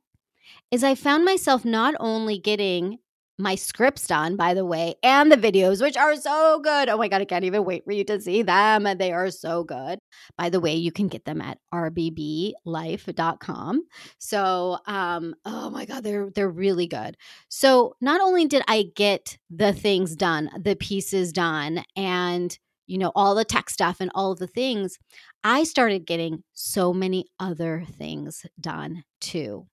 is 0.71 0.83
I 0.83 0.95
found 0.95 1.25
myself 1.25 1.65
not 1.65 1.95
only 1.99 2.37
getting 2.37 2.99
my 3.39 3.55
scripts 3.55 4.05
done, 4.07 4.35
by 4.35 4.53
the 4.53 4.65
way, 4.65 4.93
and 5.01 5.31
the 5.31 5.37
videos, 5.37 5.81
which 5.81 5.97
are 5.97 6.15
so 6.15 6.59
good. 6.63 6.87
Oh 6.87 6.97
my 6.97 7.07
God, 7.07 7.21
I 7.21 7.25
can't 7.25 7.45
even 7.45 7.65
wait 7.65 7.83
for 7.83 7.91
you 7.91 8.03
to 8.05 8.21
see 8.21 8.43
them. 8.43 8.83
They 8.97 9.11
are 9.11 9.31
so 9.31 9.63
good. 9.63 9.97
By 10.37 10.49
the 10.49 10.59
way, 10.59 10.75
you 10.75 10.91
can 10.91 11.07
get 11.07 11.25
them 11.25 11.41
at 11.41 11.57
rbblife.com. 11.73 12.53
So, 14.19 14.77
um, 14.85 15.33
oh 15.45 15.71
my 15.71 15.85
God, 15.85 16.03
they're 16.03 16.29
they're 16.29 16.49
really 16.49 16.85
good. 16.87 17.17
So 17.49 17.95
not 18.01 18.21
only 18.21 18.45
did 18.45 18.61
I 18.67 18.85
get 18.95 19.39
the 19.49 19.73
things 19.73 20.15
done, 20.15 20.51
the 20.59 20.75
pieces 20.75 21.33
done, 21.33 21.83
and 21.95 22.55
you 22.87 22.97
know, 22.97 23.11
all 23.15 23.35
the 23.35 23.45
tech 23.45 23.69
stuff 23.69 23.97
and 23.99 24.11
all 24.13 24.35
the 24.35 24.47
things, 24.47 24.97
I 25.43 25.63
started 25.63 26.05
getting 26.05 26.43
so 26.53 26.93
many 26.93 27.25
other 27.39 27.85
things 27.97 28.45
done 28.59 29.03
too. 29.21 29.67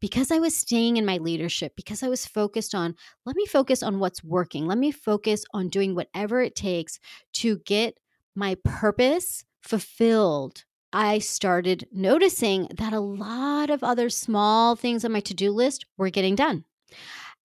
Because 0.00 0.32
I 0.32 0.40
was 0.40 0.56
staying 0.56 0.96
in 0.96 1.06
my 1.06 1.18
leadership, 1.18 1.74
because 1.76 2.02
I 2.02 2.08
was 2.08 2.26
focused 2.26 2.74
on, 2.74 2.96
let 3.24 3.36
me 3.36 3.46
focus 3.46 3.82
on 3.82 4.00
what's 4.00 4.24
working. 4.24 4.66
Let 4.66 4.78
me 4.78 4.90
focus 4.90 5.44
on 5.54 5.68
doing 5.68 5.94
whatever 5.94 6.40
it 6.40 6.56
takes 6.56 6.98
to 7.34 7.58
get 7.58 7.98
my 8.34 8.56
purpose 8.64 9.44
fulfilled. 9.62 10.64
I 10.92 11.18
started 11.18 11.86
noticing 11.92 12.68
that 12.76 12.92
a 12.92 13.00
lot 13.00 13.70
of 13.70 13.84
other 13.84 14.08
small 14.08 14.74
things 14.74 15.04
on 15.04 15.12
my 15.12 15.20
to 15.20 15.34
do 15.34 15.50
list 15.50 15.84
were 15.96 16.10
getting 16.10 16.34
done. 16.34 16.64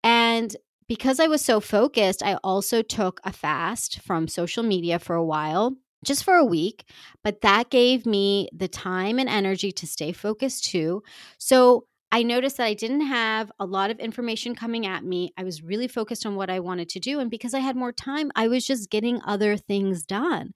And 0.03 0.55
because 0.87 1.19
I 1.19 1.27
was 1.27 1.43
so 1.43 1.59
focused, 1.59 2.23
I 2.23 2.35
also 2.43 2.81
took 2.81 3.19
a 3.23 3.31
fast 3.31 4.01
from 4.01 4.27
social 4.27 4.63
media 4.63 4.99
for 4.99 5.15
a 5.15 5.23
while, 5.23 5.75
just 6.03 6.23
for 6.23 6.35
a 6.35 6.45
week, 6.45 6.85
but 7.23 7.41
that 7.41 7.69
gave 7.69 8.05
me 8.05 8.49
the 8.53 8.67
time 8.67 9.19
and 9.19 9.29
energy 9.29 9.71
to 9.71 9.87
stay 9.87 10.11
focused 10.11 10.65
too. 10.65 11.03
So 11.37 11.85
I 12.11 12.21
noticed 12.21 12.57
that 12.57 12.65
I 12.65 12.75
didn't 12.75 13.07
have 13.07 13.51
a 13.59 13.65
lot 13.65 13.89
of 13.89 13.99
information 13.99 14.53
coming 14.53 14.85
at 14.85 15.03
me. 15.03 15.33
I 15.35 15.43
was 15.43 15.63
really 15.63 15.87
focused 15.87 16.27
on 16.27 16.35
what 16.35 16.49
I 16.49 16.59
wanted 16.59 16.89
to 16.89 16.99
do. 16.99 17.19
And 17.19 17.31
because 17.31 17.55
I 17.55 17.59
had 17.59 17.75
more 17.75 17.91
time, 17.91 18.31
I 18.35 18.47
was 18.47 18.67
just 18.67 18.91
getting 18.91 19.19
other 19.25 19.57
things 19.57 20.03
done. 20.03 20.53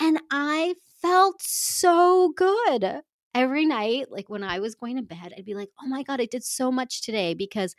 And 0.00 0.18
I 0.32 0.74
felt 1.00 1.40
so 1.40 2.32
good 2.36 3.02
every 3.32 3.64
night. 3.64 4.10
Like 4.10 4.28
when 4.28 4.42
I 4.42 4.58
was 4.58 4.74
going 4.74 4.96
to 4.96 5.02
bed, 5.02 5.32
I'd 5.36 5.44
be 5.44 5.54
like, 5.54 5.70
oh 5.80 5.86
my 5.86 6.02
God, 6.02 6.20
I 6.20 6.26
did 6.26 6.42
so 6.42 6.72
much 6.72 7.02
today 7.02 7.32
because 7.34 7.76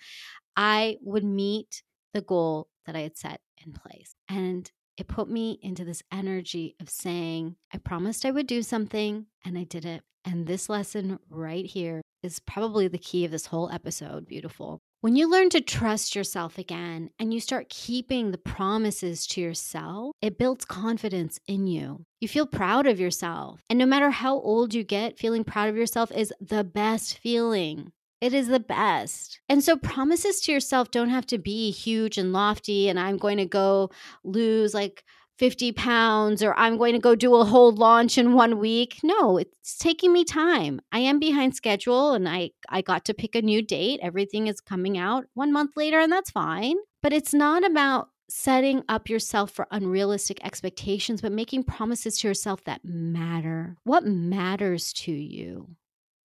I 0.59 0.97
would 1.01 1.23
meet 1.23 1.83
the 2.13 2.19
goal 2.19 2.67
that 2.85 2.93
I 2.93 2.99
had 2.99 3.17
set 3.17 3.39
in 3.65 3.71
place. 3.71 4.13
And 4.27 4.69
it 4.97 5.07
put 5.07 5.29
me 5.29 5.57
into 5.61 5.85
this 5.85 6.03
energy 6.11 6.75
of 6.81 6.89
saying, 6.89 7.55
I 7.73 7.77
promised 7.77 8.25
I 8.25 8.31
would 8.31 8.45
do 8.45 8.61
something 8.61 9.27
and 9.45 9.57
I 9.57 9.63
did 9.63 9.85
it. 9.85 10.03
And 10.25 10.45
this 10.45 10.67
lesson 10.67 11.17
right 11.29 11.65
here 11.65 12.01
is 12.21 12.41
probably 12.41 12.89
the 12.89 12.97
key 12.97 13.23
of 13.23 13.31
this 13.31 13.45
whole 13.45 13.71
episode. 13.71 14.27
Beautiful. 14.27 14.79
When 14.99 15.15
you 15.15 15.31
learn 15.31 15.49
to 15.51 15.61
trust 15.61 16.13
yourself 16.13 16.57
again 16.57 17.11
and 17.17 17.33
you 17.33 17.39
start 17.39 17.69
keeping 17.69 18.31
the 18.31 18.37
promises 18.37 19.25
to 19.27 19.39
yourself, 19.39 20.11
it 20.21 20.37
builds 20.37 20.65
confidence 20.65 21.39
in 21.47 21.67
you. 21.67 22.03
You 22.19 22.27
feel 22.27 22.45
proud 22.45 22.85
of 22.85 22.99
yourself. 22.99 23.61
And 23.69 23.79
no 23.79 23.85
matter 23.85 24.09
how 24.09 24.33
old 24.33 24.73
you 24.73 24.83
get, 24.83 25.17
feeling 25.17 25.45
proud 25.45 25.69
of 25.69 25.77
yourself 25.77 26.11
is 26.11 26.33
the 26.41 26.65
best 26.65 27.17
feeling. 27.17 27.93
It 28.21 28.33
is 28.33 28.47
the 28.47 28.59
best. 28.59 29.39
And 29.47 29.63
so 29.63 29.77
promises 29.77 30.41
to 30.41 30.51
yourself 30.51 30.91
don't 30.91 31.09
have 31.09 31.25
to 31.27 31.37
be 31.37 31.71
huge 31.71 32.17
and 32.17 32.33
lofty 32.33 32.89
and 32.89 32.99
I'm 32.99 33.17
going 33.17 33.37
to 33.37 33.45
go 33.45 33.91
lose 34.23 34.73
like 34.73 35.05
50 35.37 35.71
pounds 35.71 36.43
or 36.43 36.53
I'm 36.57 36.77
going 36.77 36.91
to 36.91 36.99
go 36.99 37.15
do 37.15 37.35
a 37.35 37.45
whole 37.45 37.71
launch 37.71 38.17
in 38.17 38.33
one 38.33 38.59
week. 38.59 38.99
No, 39.03 39.37
it's 39.37 39.77
taking 39.77 40.11
me 40.11 40.25
time. 40.25 40.81
I 40.91 40.99
am 40.99 41.17
behind 41.17 41.55
schedule 41.55 42.11
and 42.11 42.27
I 42.27 42.51
I 42.67 42.81
got 42.81 43.05
to 43.05 43.13
pick 43.13 43.35
a 43.35 43.41
new 43.41 43.61
date. 43.61 44.01
Everything 44.03 44.47
is 44.47 44.59
coming 44.59 44.97
out 44.97 45.25
1 45.35 45.53
month 45.53 45.77
later 45.77 46.01
and 46.01 46.11
that's 46.11 46.29
fine. 46.29 46.75
But 47.01 47.13
it's 47.13 47.33
not 47.33 47.63
about 47.63 48.09
setting 48.27 48.83
up 48.89 49.09
yourself 49.09 49.51
for 49.51 49.65
unrealistic 49.71 50.43
expectations, 50.43 51.21
but 51.21 51.31
making 51.31 51.63
promises 51.63 52.19
to 52.19 52.27
yourself 52.27 52.63
that 52.65 52.81
matter. 52.83 53.77
What 53.85 54.05
matters 54.05 54.91
to 54.93 55.11
you? 55.11 55.75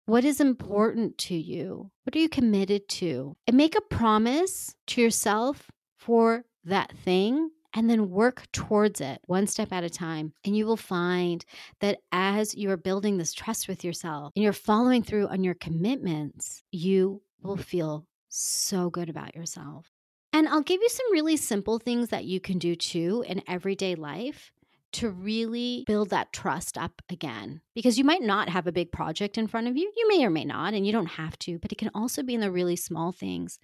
What 0.07 0.23
is 0.23 0.39
important 0.39 1.17
to 1.19 1.35
you? 1.35 1.89
What 2.03 2.15
are 2.15 2.19
you 2.19 2.29
committed 2.29 2.87
to? 2.89 3.35
And 3.47 3.57
make 3.57 3.75
a 3.75 3.81
promise 3.81 4.75
to 4.87 5.01
yourself 5.01 5.71
for 5.97 6.45
that 6.63 6.95
thing 6.95 7.49
and 7.73 7.89
then 7.89 8.11
work 8.11 8.45
towards 8.51 9.01
it 9.01 9.19
one 9.25 9.47
step 9.47 9.73
at 9.73 9.83
a 9.83 9.89
time. 9.89 10.33
And 10.45 10.55
you 10.55 10.67
will 10.67 10.77
find 10.77 11.43
that 11.81 12.01
as 12.11 12.53
you 12.53 12.69
are 12.69 12.77
building 12.77 13.17
this 13.17 13.33
trust 13.33 13.67
with 13.67 13.83
yourself 13.83 14.31
and 14.35 14.43
you're 14.43 14.53
following 14.53 15.01
through 15.01 15.27
on 15.27 15.43
your 15.43 15.55
commitments, 15.55 16.61
you 16.71 17.23
will 17.41 17.57
feel 17.57 18.05
so 18.29 18.91
good 18.91 19.09
about 19.09 19.35
yourself. 19.35 19.89
And 20.31 20.47
I'll 20.47 20.61
give 20.61 20.81
you 20.81 20.89
some 20.89 21.13
really 21.13 21.37
simple 21.37 21.79
things 21.79 22.09
that 22.09 22.25
you 22.25 22.39
can 22.39 22.59
do 22.59 22.75
too 22.75 23.23
in 23.27 23.41
everyday 23.47 23.95
life 23.95 24.51
to 24.95 25.09
really 25.09 25.83
build 25.87 26.09
that 26.09 26.33
trust 26.33 26.77
up 26.77 27.01
again. 27.09 27.61
Because 27.73 27.97
you 27.97 28.03
might 28.03 28.21
not 28.21 28.49
have 28.49 28.67
a 28.67 28.71
big 28.71 28.91
project 28.91 29.37
in 29.37 29.47
front 29.47 29.67
of 29.67 29.77
you. 29.77 29.91
You 29.95 30.07
may 30.07 30.25
or 30.25 30.29
may 30.29 30.45
not, 30.45 30.73
and 30.73 30.85
you 30.85 30.91
don't 30.91 31.05
have 31.05 31.37
to, 31.39 31.59
but 31.59 31.71
it 31.71 31.77
can 31.77 31.91
also 31.93 32.23
be 32.23 32.33
in 32.33 32.41
the 32.41 32.51
really 32.51 32.75
small 32.75 33.11
things. 33.11 33.59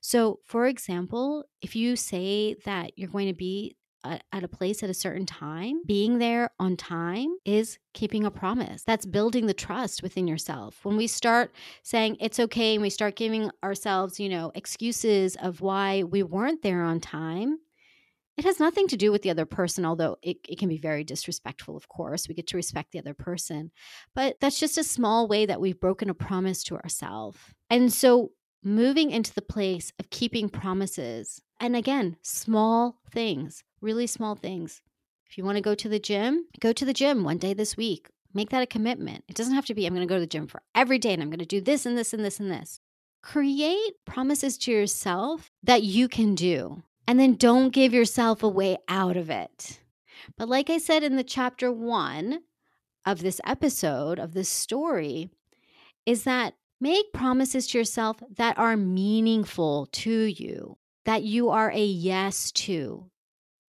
So, 0.00 0.40
for 0.44 0.66
example, 0.66 1.44
if 1.60 1.76
you 1.76 1.96
say 1.96 2.56
that 2.64 2.92
you're 2.96 3.10
going 3.10 3.28
to 3.28 3.34
be 3.34 3.76
at 4.04 4.42
a 4.42 4.48
place 4.48 4.82
at 4.82 4.90
a 4.90 4.94
certain 4.94 5.26
time, 5.26 5.82
being 5.86 6.18
there 6.18 6.50
on 6.58 6.76
time 6.76 7.36
is 7.44 7.78
keeping 7.94 8.24
a 8.24 8.30
promise. 8.30 8.82
That's 8.82 9.06
building 9.06 9.46
the 9.46 9.54
trust 9.54 10.02
within 10.02 10.26
yourself. 10.26 10.84
When 10.84 10.96
we 10.96 11.06
start 11.06 11.52
saying 11.82 12.16
it's 12.20 12.40
okay 12.40 12.74
and 12.74 12.82
we 12.82 12.90
start 12.90 13.16
giving 13.16 13.50
ourselves, 13.62 14.18
you 14.18 14.28
know, 14.28 14.50
excuses 14.54 15.36
of 15.36 15.60
why 15.60 16.02
we 16.02 16.22
weren't 16.22 16.62
there 16.62 16.82
on 16.82 16.98
time, 17.00 17.58
it 18.36 18.44
has 18.44 18.58
nothing 18.58 18.88
to 18.88 18.96
do 18.96 19.12
with 19.12 19.22
the 19.22 19.30
other 19.30 19.44
person, 19.44 19.84
although 19.84 20.16
it, 20.22 20.38
it 20.48 20.58
can 20.58 20.68
be 20.68 20.78
very 20.78 21.04
disrespectful, 21.04 21.76
of 21.76 21.88
course. 21.88 22.28
We 22.28 22.34
get 22.34 22.46
to 22.48 22.56
respect 22.56 22.92
the 22.92 22.98
other 22.98 23.14
person. 23.14 23.70
But 24.14 24.36
that's 24.40 24.58
just 24.58 24.78
a 24.78 24.84
small 24.84 25.28
way 25.28 25.44
that 25.44 25.60
we've 25.60 25.78
broken 25.78 26.08
a 26.08 26.14
promise 26.14 26.62
to 26.64 26.76
ourselves. 26.76 27.38
And 27.68 27.92
so 27.92 28.32
moving 28.64 29.10
into 29.10 29.34
the 29.34 29.42
place 29.42 29.92
of 29.98 30.10
keeping 30.10 30.48
promises, 30.48 31.42
and 31.60 31.76
again, 31.76 32.16
small 32.22 32.98
things, 33.10 33.64
really 33.80 34.06
small 34.06 34.34
things. 34.34 34.80
If 35.28 35.36
you 35.36 35.44
want 35.44 35.56
to 35.56 35.62
go 35.62 35.74
to 35.74 35.88
the 35.88 35.98
gym, 35.98 36.46
go 36.60 36.72
to 36.72 36.84
the 36.84 36.94
gym 36.94 37.24
one 37.24 37.38
day 37.38 37.54
this 37.54 37.76
week. 37.76 38.08
Make 38.34 38.50
that 38.50 38.62
a 38.62 38.66
commitment. 38.66 39.24
It 39.28 39.36
doesn't 39.36 39.54
have 39.54 39.66
to 39.66 39.74
be, 39.74 39.84
I'm 39.84 39.94
going 39.94 40.06
to 40.06 40.10
go 40.12 40.16
to 40.16 40.20
the 40.20 40.26
gym 40.26 40.46
for 40.46 40.62
every 40.74 40.98
day 40.98 41.12
and 41.12 41.22
I'm 41.22 41.28
going 41.28 41.38
to 41.38 41.44
do 41.44 41.60
this 41.60 41.84
and 41.84 41.98
this 41.98 42.14
and 42.14 42.24
this 42.24 42.40
and 42.40 42.50
this. 42.50 42.80
Create 43.22 43.92
promises 44.06 44.56
to 44.58 44.72
yourself 44.72 45.50
that 45.62 45.82
you 45.82 46.08
can 46.08 46.34
do 46.34 46.82
and 47.06 47.18
then 47.18 47.34
don't 47.34 47.70
give 47.70 47.92
yourself 47.92 48.42
a 48.42 48.48
way 48.48 48.78
out 48.88 49.16
of 49.16 49.30
it. 49.30 49.80
But 50.36 50.48
like 50.48 50.70
I 50.70 50.78
said 50.78 51.02
in 51.02 51.16
the 51.16 51.24
chapter 51.24 51.70
one 51.72 52.40
of 53.04 53.20
this 53.20 53.40
episode, 53.44 54.18
of 54.18 54.34
this 54.34 54.48
story, 54.48 55.30
is 56.06 56.24
that 56.24 56.54
make 56.80 57.12
promises 57.12 57.66
to 57.68 57.78
yourself 57.78 58.18
that 58.36 58.58
are 58.58 58.76
meaningful 58.76 59.88
to 59.92 60.10
you, 60.10 60.76
that 61.04 61.22
you 61.22 61.50
are 61.50 61.70
a 61.70 61.84
yes 61.84 62.52
to, 62.52 63.10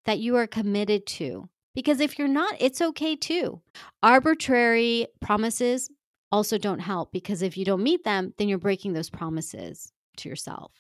that 0.05 0.19
you 0.19 0.35
are 0.35 0.47
committed 0.47 1.05
to. 1.05 1.49
Because 1.75 1.99
if 1.99 2.17
you're 2.17 2.27
not, 2.27 2.55
it's 2.59 2.81
okay 2.81 3.15
too. 3.15 3.61
Arbitrary 4.01 5.07
promises 5.21 5.89
also 6.31 6.57
don't 6.57 6.79
help 6.79 7.11
because 7.11 7.41
if 7.41 7.57
you 7.57 7.65
don't 7.65 7.83
meet 7.83 8.03
them, 8.03 8.33
then 8.37 8.47
you're 8.49 8.57
breaking 8.57 8.93
those 8.93 9.09
promises 9.09 9.91
to 10.17 10.29
yourself. 10.29 10.71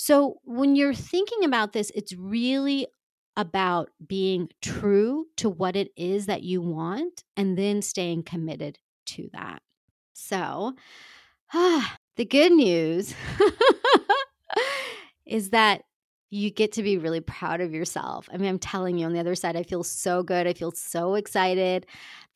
So 0.00 0.38
when 0.44 0.76
you're 0.76 0.94
thinking 0.94 1.44
about 1.44 1.72
this, 1.72 1.90
it's 1.92 2.14
really 2.14 2.86
about 3.36 3.90
being 4.06 4.48
true 4.62 5.26
to 5.38 5.50
what 5.50 5.74
it 5.74 5.88
is 5.96 6.26
that 6.26 6.44
you 6.44 6.62
want 6.62 7.24
and 7.36 7.58
then 7.58 7.82
staying 7.82 8.22
committed 8.22 8.78
to 9.06 9.28
that. 9.32 9.60
So, 10.14 10.74
ah, 11.54 11.96
the 12.16 12.24
good 12.24 12.52
news 12.52 13.14
is 15.26 15.50
that 15.50 15.82
you 16.30 16.50
get 16.50 16.72
to 16.72 16.82
be 16.82 16.98
really 16.98 17.20
proud 17.20 17.60
of 17.60 17.72
yourself. 17.72 18.28
I 18.32 18.36
mean, 18.36 18.48
I'm 18.48 18.58
telling 18.58 18.98
you, 18.98 19.06
on 19.06 19.12
the 19.12 19.20
other 19.20 19.34
side, 19.34 19.56
I 19.56 19.62
feel 19.62 19.82
so 19.82 20.22
good. 20.22 20.46
I 20.46 20.52
feel 20.52 20.72
so 20.72 21.14
excited. 21.14 21.86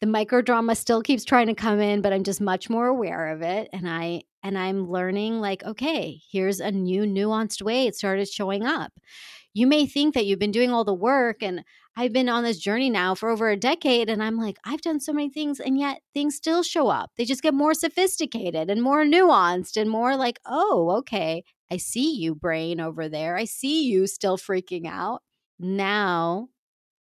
The 0.00 0.06
micro 0.06 0.40
drama 0.40 0.74
still 0.74 1.02
keeps 1.02 1.24
trying 1.24 1.46
to 1.48 1.54
come 1.54 1.78
in, 1.78 2.00
but 2.00 2.12
I'm 2.12 2.24
just 2.24 2.40
much 2.40 2.70
more 2.70 2.86
aware 2.86 3.28
of 3.28 3.42
it. 3.42 3.68
And 3.72 3.88
I 3.88 4.22
and 4.42 4.58
I'm 4.58 4.90
learning 4.90 5.40
like, 5.40 5.62
okay, 5.64 6.20
here's 6.30 6.58
a 6.58 6.72
new 6.72 7.02
nuanced 7.02 7.62
way 7.62 7.86
it 7.86 7.94
started 7.94 8.28
showing 8.28 8.64
up. 8.64 8.92
You 9.54 9.66
may 9.66 9.86
think 9.86 10.14
that 10.14 10.24
you've 10.24 10.38
been 10.38 10.50
doing 10.50 10.70
all 10.70 10.84
the 10.84 10.94
work 10.94 11.42
and 11.42 11.62
I've 11.94 12.12
been 12.12 12.30
on 12.30 12.42
this 12.42 12.58
journey 12.58 12.88
now 12.88 13.14
for 13.14 13.28
over 13.28 13.50
a 13.50 13.56
decade 13.56 14.08
and 14.08 14.22
I'm 14.22 14.38
like, 14.38 14.56
I've 14.64 14.80
done 14.80 14.98
so 14.98 15.12
many 15.12 15.28
things 15.28 15.60
and 15.60 15.78
yet 15.78 16.00
things 16.14 16.34
still 16.34 16.62
show 16.62 16.88
up. 16.88 17.10
They 17.16 17.26
just 17.26 17.42
get 17.42 17.52
more 17.52 17.74
sophisticated 17.74 18.70
and 18.70 18.82
more 18.82 19.04
nuanced 19.04 19.78
and 19.78 19.90
more 19.90 20.16
like, 20.16 20.40
oh, 20.46 20.90
okay, 21.00 21.44
I 21.72 21.78
see 21.78 22.16
you, 22.16 22.34
brain 22.34 22.80
over 22.80 23.08
there. 23.08 23.34
I 23.34 23.46
see 23.46 23.86
you 23.86 24.06
still 24.06 24.36
freaking 24.36 24.86
out. 24.86 25.22
Now 25.58 26.48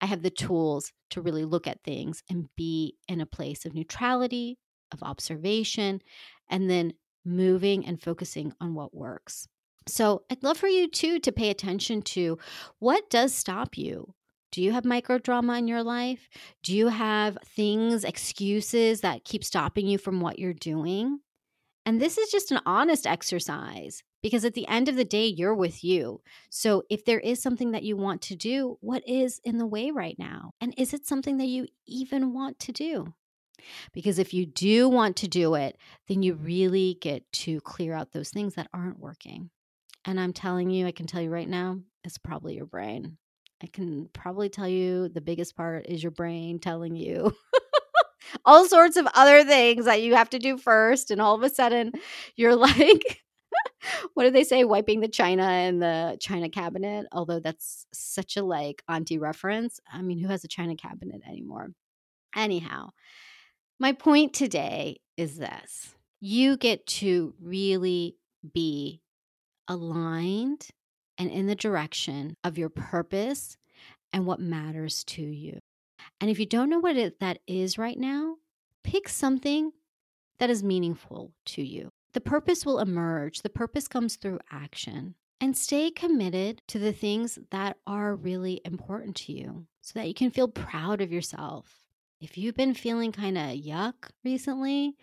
I 0.02 0.08
have 0.08 0.24
the 0.24 0.30
tools 0.30 0.92
to 1.12 1.22
really 1.22 1.46
look 1.46 1.68
at 1.68 1.86
things 1.86 2.22
and 2.30 2.50
be 2.58 2.98
in 3.08 3.22
a 3.22 3.26
place 3.26 3.66
of 3.66 3.74
neutrality, 3.74 4.58
of 4.92 5.02
observation, 5.04 6.02
and 6.50 6.70
then 6.70 6.92
moving 7.24 7.86
and 7.86 8.02
focusing 8.02 8.52
on 8.60 8.74
what 8.74 8.94
works. 8.94 9.48
So, 9.88 10.24
I'd 10.30 10.44
love 10.44 10.58
for 10.58 10.68
you 10.68 10.90
too 10.90 11.20
to 11.20 11.32
pay 11.32 11.50
attention 11.50 12.02
to 12.02 12.38
what 12.80 13.10
does 13.10 13.34
stop 13.34 13.78
you. 13.78 14.16
Do 14.52 14.62
you 14.62 14.74
have 14.74 14.84
micro 14.84 15.18
drama 15.18 15.60
in 15.60 15.70
your 15.70 15.82
life? 15.82 16.28
Do 16.62 16.76
you 16.76 16.90
have 16.90 17.38
things, 17.56 18.04
excuses 18.04 19.00
that 19.00 19.24
keep 19.24 19.46
stopping 19.46 19.88
you 19.88 19.98
from 19.98 20.20
what 20.20 20.40
you're 20.40 20.52
doing? 20.52 21.20
And 21.86 22.02
this 22.02 22.18
is 22.18 22.30
just 22.32 22.52
an 22.52 22.60
honest 22.66 23.08
exercise 23.08 24.04
because 24.22 24.46
at 24.46 24.54
the 24.54 24.68
end 24.68 24.90
of 24.90 24.96
the 24.96 25.06
day, 25.06 25.28
you're 25.28 25.54
with 25.54 25.84
you. 25.84 26.22
So 26.50 26.84
if 26.90 27.06
there 27.06 27.20
is 27.20 27.42
something 27.42 27.72
that 27.72 27.84
you 27.84 27.96
want 27.96 28.22
to 28.24 28.36
do, 28.36 28.78
what 28.82 29.08
is 29.08 29.40
in 29.44 29.58
the 29.58 29.66
way 29.66 29.92
right 29.92 30.18
now? 30.18 30.52
And 30.60 30.74
is 30.78 30.94
it 30.94 31.06
something 31.06 31.38
that 31.38 31.48
you 31.48 31.68
even 31.86 32.34
want 32.34 32.60
to 32.60 32.72
do? 32.72 33.14
Because 33.94 34.20
if 34.20 34.34
you 34.34 34.46
do 34.46 34.88
want 34.88 35.16
to 35.18 35.28
do 35.28 35.56
it, 35.56 35.78
then 36.08 36.24
you 36.24 36.36
really 36.36 36.98
get 37.02 37.30
to 37.34 37.60
clear 37.62 37.94
out 37.94 38.12
those 38.12 38.30
things 38.30 38.56
that 38.56 38.70
aren't 38.74 39.00
working. 39.00 39.50
And 40.06 40.20
I'm 40.20 40.34
telling 40.34 40.70
you, 40.70 40.88
I 40.88 40.92
can 40.92 41.08
tell 41.08 41.22
you 41.22 41.30
right 41.30 41.50
now, 41.50 41.80
it's 42.04 42.18
probably 42.18 42.56
your 42.56 42.66
brain. 42.66 43.18
I 43.62 43.68
can 43.68 44.10
probably 44.14 44.50
tell 44.50 44.68
you 44.68 45.10
the 45.10 45.22
biggest 45.22 45.56
part 45.56 45.88
is 45.88 46.04
your 46.04 46.12
brain 46.12 46.60
telling 46.60 46.96
you 46.96 47.36
all 48.46 48.66
sorts 48.68 48.98
of 48.98 49.08
other 49.16 49.44
things 49.44 49.86
that 49.86 50.02
you 50.02 50.16
have 50.16 50.30
to 50.30 50.40
do 50.40 50.58
first. 50.58 51.12
And 51.12 51.20
all 51.20 51.36
of 51.36 51.44
a 51.44 51.50
sudden, 51.50 51.92
you're 52.36 52.56
like, 52.56 53.22
what 54.14 54.24
do 54.24 54.32
they 54.32 54.44
say? 54.44 54.64
Wiping 54.64 55.00
the 55.00 55.08
china 55.08 55.50
in 55.50 55.80
the 55.80 56.18
china 56.20 56.50
cabinet. 56.50 57.08
Although 57.12 57.40
that's 57.40 57.86
such 57.94 58.38
a 58.38 58.44
like 58.44 58.84
auntie 58.88 59.20
reference. 59.20 59.80
I 59.92 60.02
mean, 60.02 60.20
who 60.20 60.28
has 60.28 60.44
a 60.44 60.50
china 60.50 60.76
cabinet 60.76 61.22
anymore? 61.28 61.70
Anyhow, 62.36 62.90
my 63.80 63.94
point 63.94 64.34
today 64.34 64.98
is 65.18 65.38
this 65.38 65.96
you 66.20 66.58
get 66.58 66.86
to 66.88 67.34
really 67.42 68.16
be 68.54 69.02
aligned 69.68 70.68
and 71.18 71.30
in 71.30 71.48
the 71.48 71.56
direction 71.56 72.36
of 72.44 72.58
your 72.58 72.70
purpose 72.70 73.58
and 74.14 74.26
what 74.26 74.40
matters 74.40 75.04
to 75.04 75.22
you. 75.22 75.60
And 76.22 76.30
if 76.30 76.40
you 76.40 76.46
don't 76.46 76.70
know 76.70 76.80
what 76.80 76.98
it, 76.98 77.20
that 77.20 77.40
is 77.48 77.78
right 77.78 77.98
now, 77.98 78.36
pick 78.84 79.10
something 79.10 79.72
that 80.40 80.50
is 80.50 80.64
meaningful 80.64 81.34
to 81.48 81.64
you. 81.64 81.92
The 82.18 82.22
purpose 82.22 82.66
will 82.66 82.80
emerge, 82.80 83.44
the 83.44 83.50
purpose 83.50 83.88
comes 83.88 84.16
through 84.16 84.40
action. 84.50 85.14
And 85.40 85.56
stay 85.56 85.92
committed 85.92 86.64
to 86.70 86.80
the 86.80 86.92
things 86.92 87.38
that 87.52 87.78
are 87.86 88.16
really 88.16 88.60
important 88.66 89.16
to 89.18 89.34
you 89.34 89.68
so 89.82 90.00
that 90.00 90.08
you 90.08 90.16
can 90.16 90.32
feel 90.32 90.48
proud 90.48 91.00
of 91.00 91.12
yourself. 91.12 91.72
If 92.20 92.36
you've 92.36 92.58
been 92.58 92.74
feeling 92.74 93.12
kind 93.12 93.38
of 93.38 93.52
yuck 93.52 94.10
recently, 94.26 94.96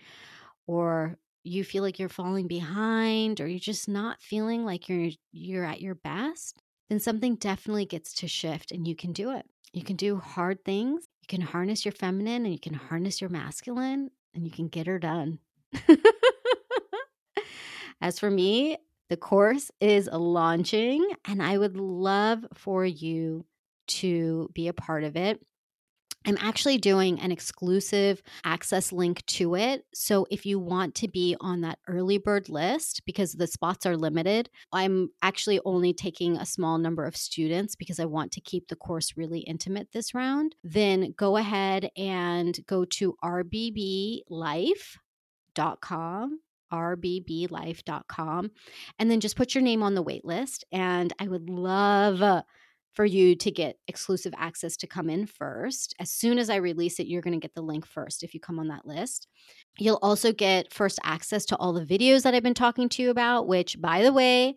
or 0.66 1.16
you 1.44 1.62
feel 1.62 1.84
like 1.84 2.00
you're 2.00 2.08
falling 2.08 2.48
behind 2.48 3.40
or 3.40 3.46
you're 3.46 3.60
just 3.60 3.88
not 3.88 4.20
feeling 4.20 4.64
like 4.64 4.88
you're 4.88 5.10
you're 5.30 5.64
at 5.64 5.80
your 5.80 5.94
best, 5.94 6.60
then 6.88 6.98
something 6.98 7.36
definitely 7.36 7.86
gets 7.86 8.12
to 8.14 8.26
shift 8.26 8.72
and 8.72 8.88
you 8.88 8.96
can 8.96 9.12
do 9.12 9.30
it. 9.30 9.46
You 9.72 9.84
can 9.84 9.94
do 9.94 10.16
hard 10.16 10.64
things. 10.64 11.04
You 11.22 11.28
can 11.28 11.42
harness 11.42 11.84
your 11.84 11.92
feminine 11.92 12.44
and 12.44 12.52
you 12.52 12.58
can 12.58 12.74
harness 12.74 13.20
your 13.20 13.30
masculine 13.30 14.10
and 14.34 14.44
you 14.44 14.50
can 14.50 14.66
get 14.66 14.88
her 14.88 14.98
done. 14.98 15.38
As 18.00 18.18
for 18.18 18.30
me, 18.30 18.76
the 19.08 19.16
course 19.16 19.70
is 19.80 20.08
launching 20.12 21.06
and 21.26 21.42
I 21.42 21.58
would 21.58 21.76
love 21.76 22.44
for 22.54 22.84
you 22.84 23.44
to 23.86 24.50
be 24.54 24.68
a 24.68 24.72
part 24.72 25.04
of 25.04 25.16
it. 25.16 25.40
I'm 26.26 26.38
actually 26.40 26.78
doing 26.78 27.20
an 27.20 27.30
exclusive 27.30 28.22
access 28.44 28.92
link 28.92 29.26
to 29.26 29.56
it. 29.56 29.84
So 29.92 30.26
if 30.30 30.46
you 30.46 30.58
want 30.58 30.94
to 30.96 31.08
be 31.08 31.36
on 31.38 31.60
that 31.60 31.78
early 31.86 32.16
bird 32.16 32.48
list, 32.48 33.02
because 33.04 33.34
the 33.34 33.46
spots 33.46 33.84
are 33.84 33.96
limited, 33.96 34.48
I'm 34.72 35.10
actually 35.20 35.60
only 35.66 35.92
taking 35.92 36.38
a 36.38 36.46
small 36.46 36.78
number 36.78 37.04
of 37.04 37.14
students 37.14 37.76
because 37.76 38.00
I 38.00 38.06
want 38.06 38.32
to 38.32 38.40
keep 38.40 38.68
the 38.68 38.76
course 38.76 39.18
really 39.18 39.40
intimate 39.40 39.92
this 39.92 40.14
round. 40.14 40.56
Then 40.64 41.12
go 41.16 41.36
ahead 41.36 41.90
and 41.94 42.58
go 42.66 42.86
to 42.86 43.16
rbblife.com 43.22 44.22
rbblife.com 46.72 48.50
and 48.98 49.10
then 49.10 49.20
just 49.20 49.36
put 49.36 49.54
your 49.54 49.62
name 49.62 49.82
on 49.82 49.94
the 49.94 50.02
wait 50.02 50.24
list 50.24 50.64
and 50.72 51.12
i 51.18 51.26
would 51.26 51.48
love 51.48 52.22
uh, 52.22 52.42
for 52.94 53.04
you 53.04 53.34
to 53.34 53.50
get 53.50 53.76
exclusive 53.88 54.32
access 54.38 54.76
to 54.76 54.86
come 54.86 55.10
in 55.10 55.26
first. 55.26 55.94
As 55.98 56.10
soon 56.10 56.38
as 56.38 56.48
I 56.48 56.56
release 56.56 57.00
it, 57.00 57.08
you're 57.08 57.22
going 57.22 57.38
to 57.38 57.44
get 57.44 57.54
the 57.54 57.60
link 57.60 57.86
first 57.86 58.22
if 58.22 58.34
you 58.34 58.40
come 58.40 58.58
on 58.58 58.68
that 58.68 58.86
list. 58.86 59.26
You'll 59.78 59.98
also 60.00 60.32
get 60.32 60.72
first 60.72 61.00
access 61.02 61.44
to 61.46 61.56
all 61.56 61.72
the 61.72 61.84
videos 61.84 62.22
that 62.22 62.34
I've 62.34 62.44
been 62.44 62.54
talking 62.54 62.88
to 62.90 63.02
you 63.02 63.10
about, 63.10 63.48
which, 63.48 63.80
by 63.80 64.02
the 64.02 64.12
way, 64.12 64.56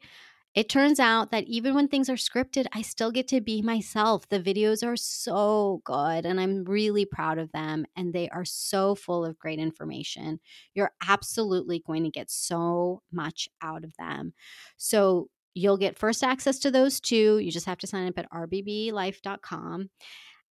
It 0.55 0.69
turns 0.69 0.99
out 0.99 1.31
that 1.31 1.43
even 1.43 1.75
when 1.75 1.87
things 1.87 2.09
are 2.09 2.15
scripted, 2.15 2.65
I 2.73 2.81
still 2.81 3.11
get 3.11 3.27
to 3.27 3.41
be 3.41 3.61
myself. 3.61 4.27
The 4.27 4.39
videos 4.39 4.85
are 4.85 4.95
so 4.95 5.81
good 5.83 6.25
and 6.25 6.39
I'm 6.39 6.63
really 6.63 7.05
proud 7.05 7.37
of 7.37 7.51
them. 7.51 7.85
And 7.95 8.11
they 8.11 8.27
are 8.29 8.45
so 8.45 8.95
full 8.95 9.23
of 9.23 9.37
great 9.37 9.59
information. 9.59 10.39
You're 10.73 10.93
absolutely 11.07 11.83
going 11.85 12.03
to 12.05 12.09
get 12.09 12.31
so 12.31 13.03
much 13.11 13.47
out 13.61 13.83
of 13.83 13.95
them. 13.97 14.33
So 14.77 15.29
you'll 15.53 15.77
get 15.77 15.97
first 15.97 16.23
access 16.23 16.59
to 16.59 16.71
those 16.71 16.99
too. 16.99 17.39
You 17.39 17.51
just 17.51 17.65
have 17.67 17.79
to 17.79 17.87
sign 17.87 18.07
up 18.07 18.17
at 18.17 18.31
rbblife.com. 18.31 19.89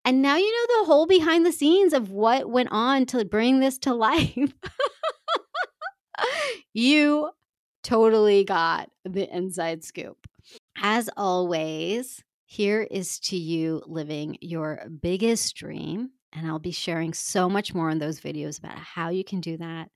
And 0.04 0.22
now 0.22 0.36
you 0.36 0.52
know 0.52 0.80
the 0.80 0.86
whole 0.86 1.06
behind 1.06 1.44
the 1.44 1.50
scenes 1.50 1.92
of 1.92 2.10
what 2.10 2.48
went 2.48 2.68
on 2.70 3.06
to 3.06 3.24
bring 3.24 3.58
this 3.58 3.76
to 3.78 3.94
life. 3.94 4.52
you 6.72 7.30
totally 7.86 8.42
got 8.42 8.90
the 9.04 9.32
inside 9.34 9.84
scoop. 9.84 10.26
As 10.76 11.08
always, 11.16 12.22
here 12.44 12.82
is 12.82 13.20
to 13.20 13.36
you 13.36 13.82
living 13.86 14.38
your 14.40 14.88
biggest 15.00 15.54
dream. 15.54 16.10
And 16.32 16.46
I'll 16.46 16.58
be 16.58 16.72
sharing 16.72 17.14
so 17.14 17.48
much 17.48 17.74
more 17.74 17.88
in 17.88 17.98
those 17.98 18.20
videos 18.20 18.58
about 18.58 18.76
how 18.76 19.08
you 19.08 19.24
can 19.24 19.40
do 19.40 19.56
that. 19.58 19.88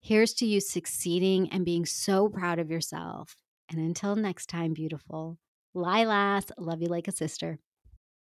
Here's 0.00 0.34
to 0.34 0.46
you 0.46 0.60
succeeding 0.60 1.50
and 1.50 1.64
being 1.64 1.84
so 1.84 2.28
proud 2.28 2.60
of 2.60 2.70
yourself. 2.70 3.34
And 3.68 3.80
until 3.80 4.14
next 4.14 4.48
time, 4.48 4.72
beautiful, 4.72 5.38
Lilas, 5.74 6.50
love 6.56 6.80
you 6.80 6.88
like 6.88 7.08
a 7.08 7.12
sister. 7.12 7.58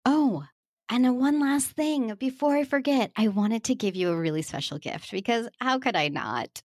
Oh, 0.07 0.45
and 0.89 1.19
one 1.19 1.41
last 1.41 1.73
thing 1.73 2.15
before 2.15 2.57
I 2.57 2.65
forget, 2.65 3.11
I 3.17 3.29
wanted 3.29 3.65
to 3.65 3.75
give 3.75 3.97
you 3.97 4.11
a 4.11 4.17
really 4.17 4.43
special 4.43 4.79
gift 4.79 5.11
because 5.11 5.49
how 5.61 5.81
could 5.81 5.97
I 5.97 6.09
not? 6.09 6.63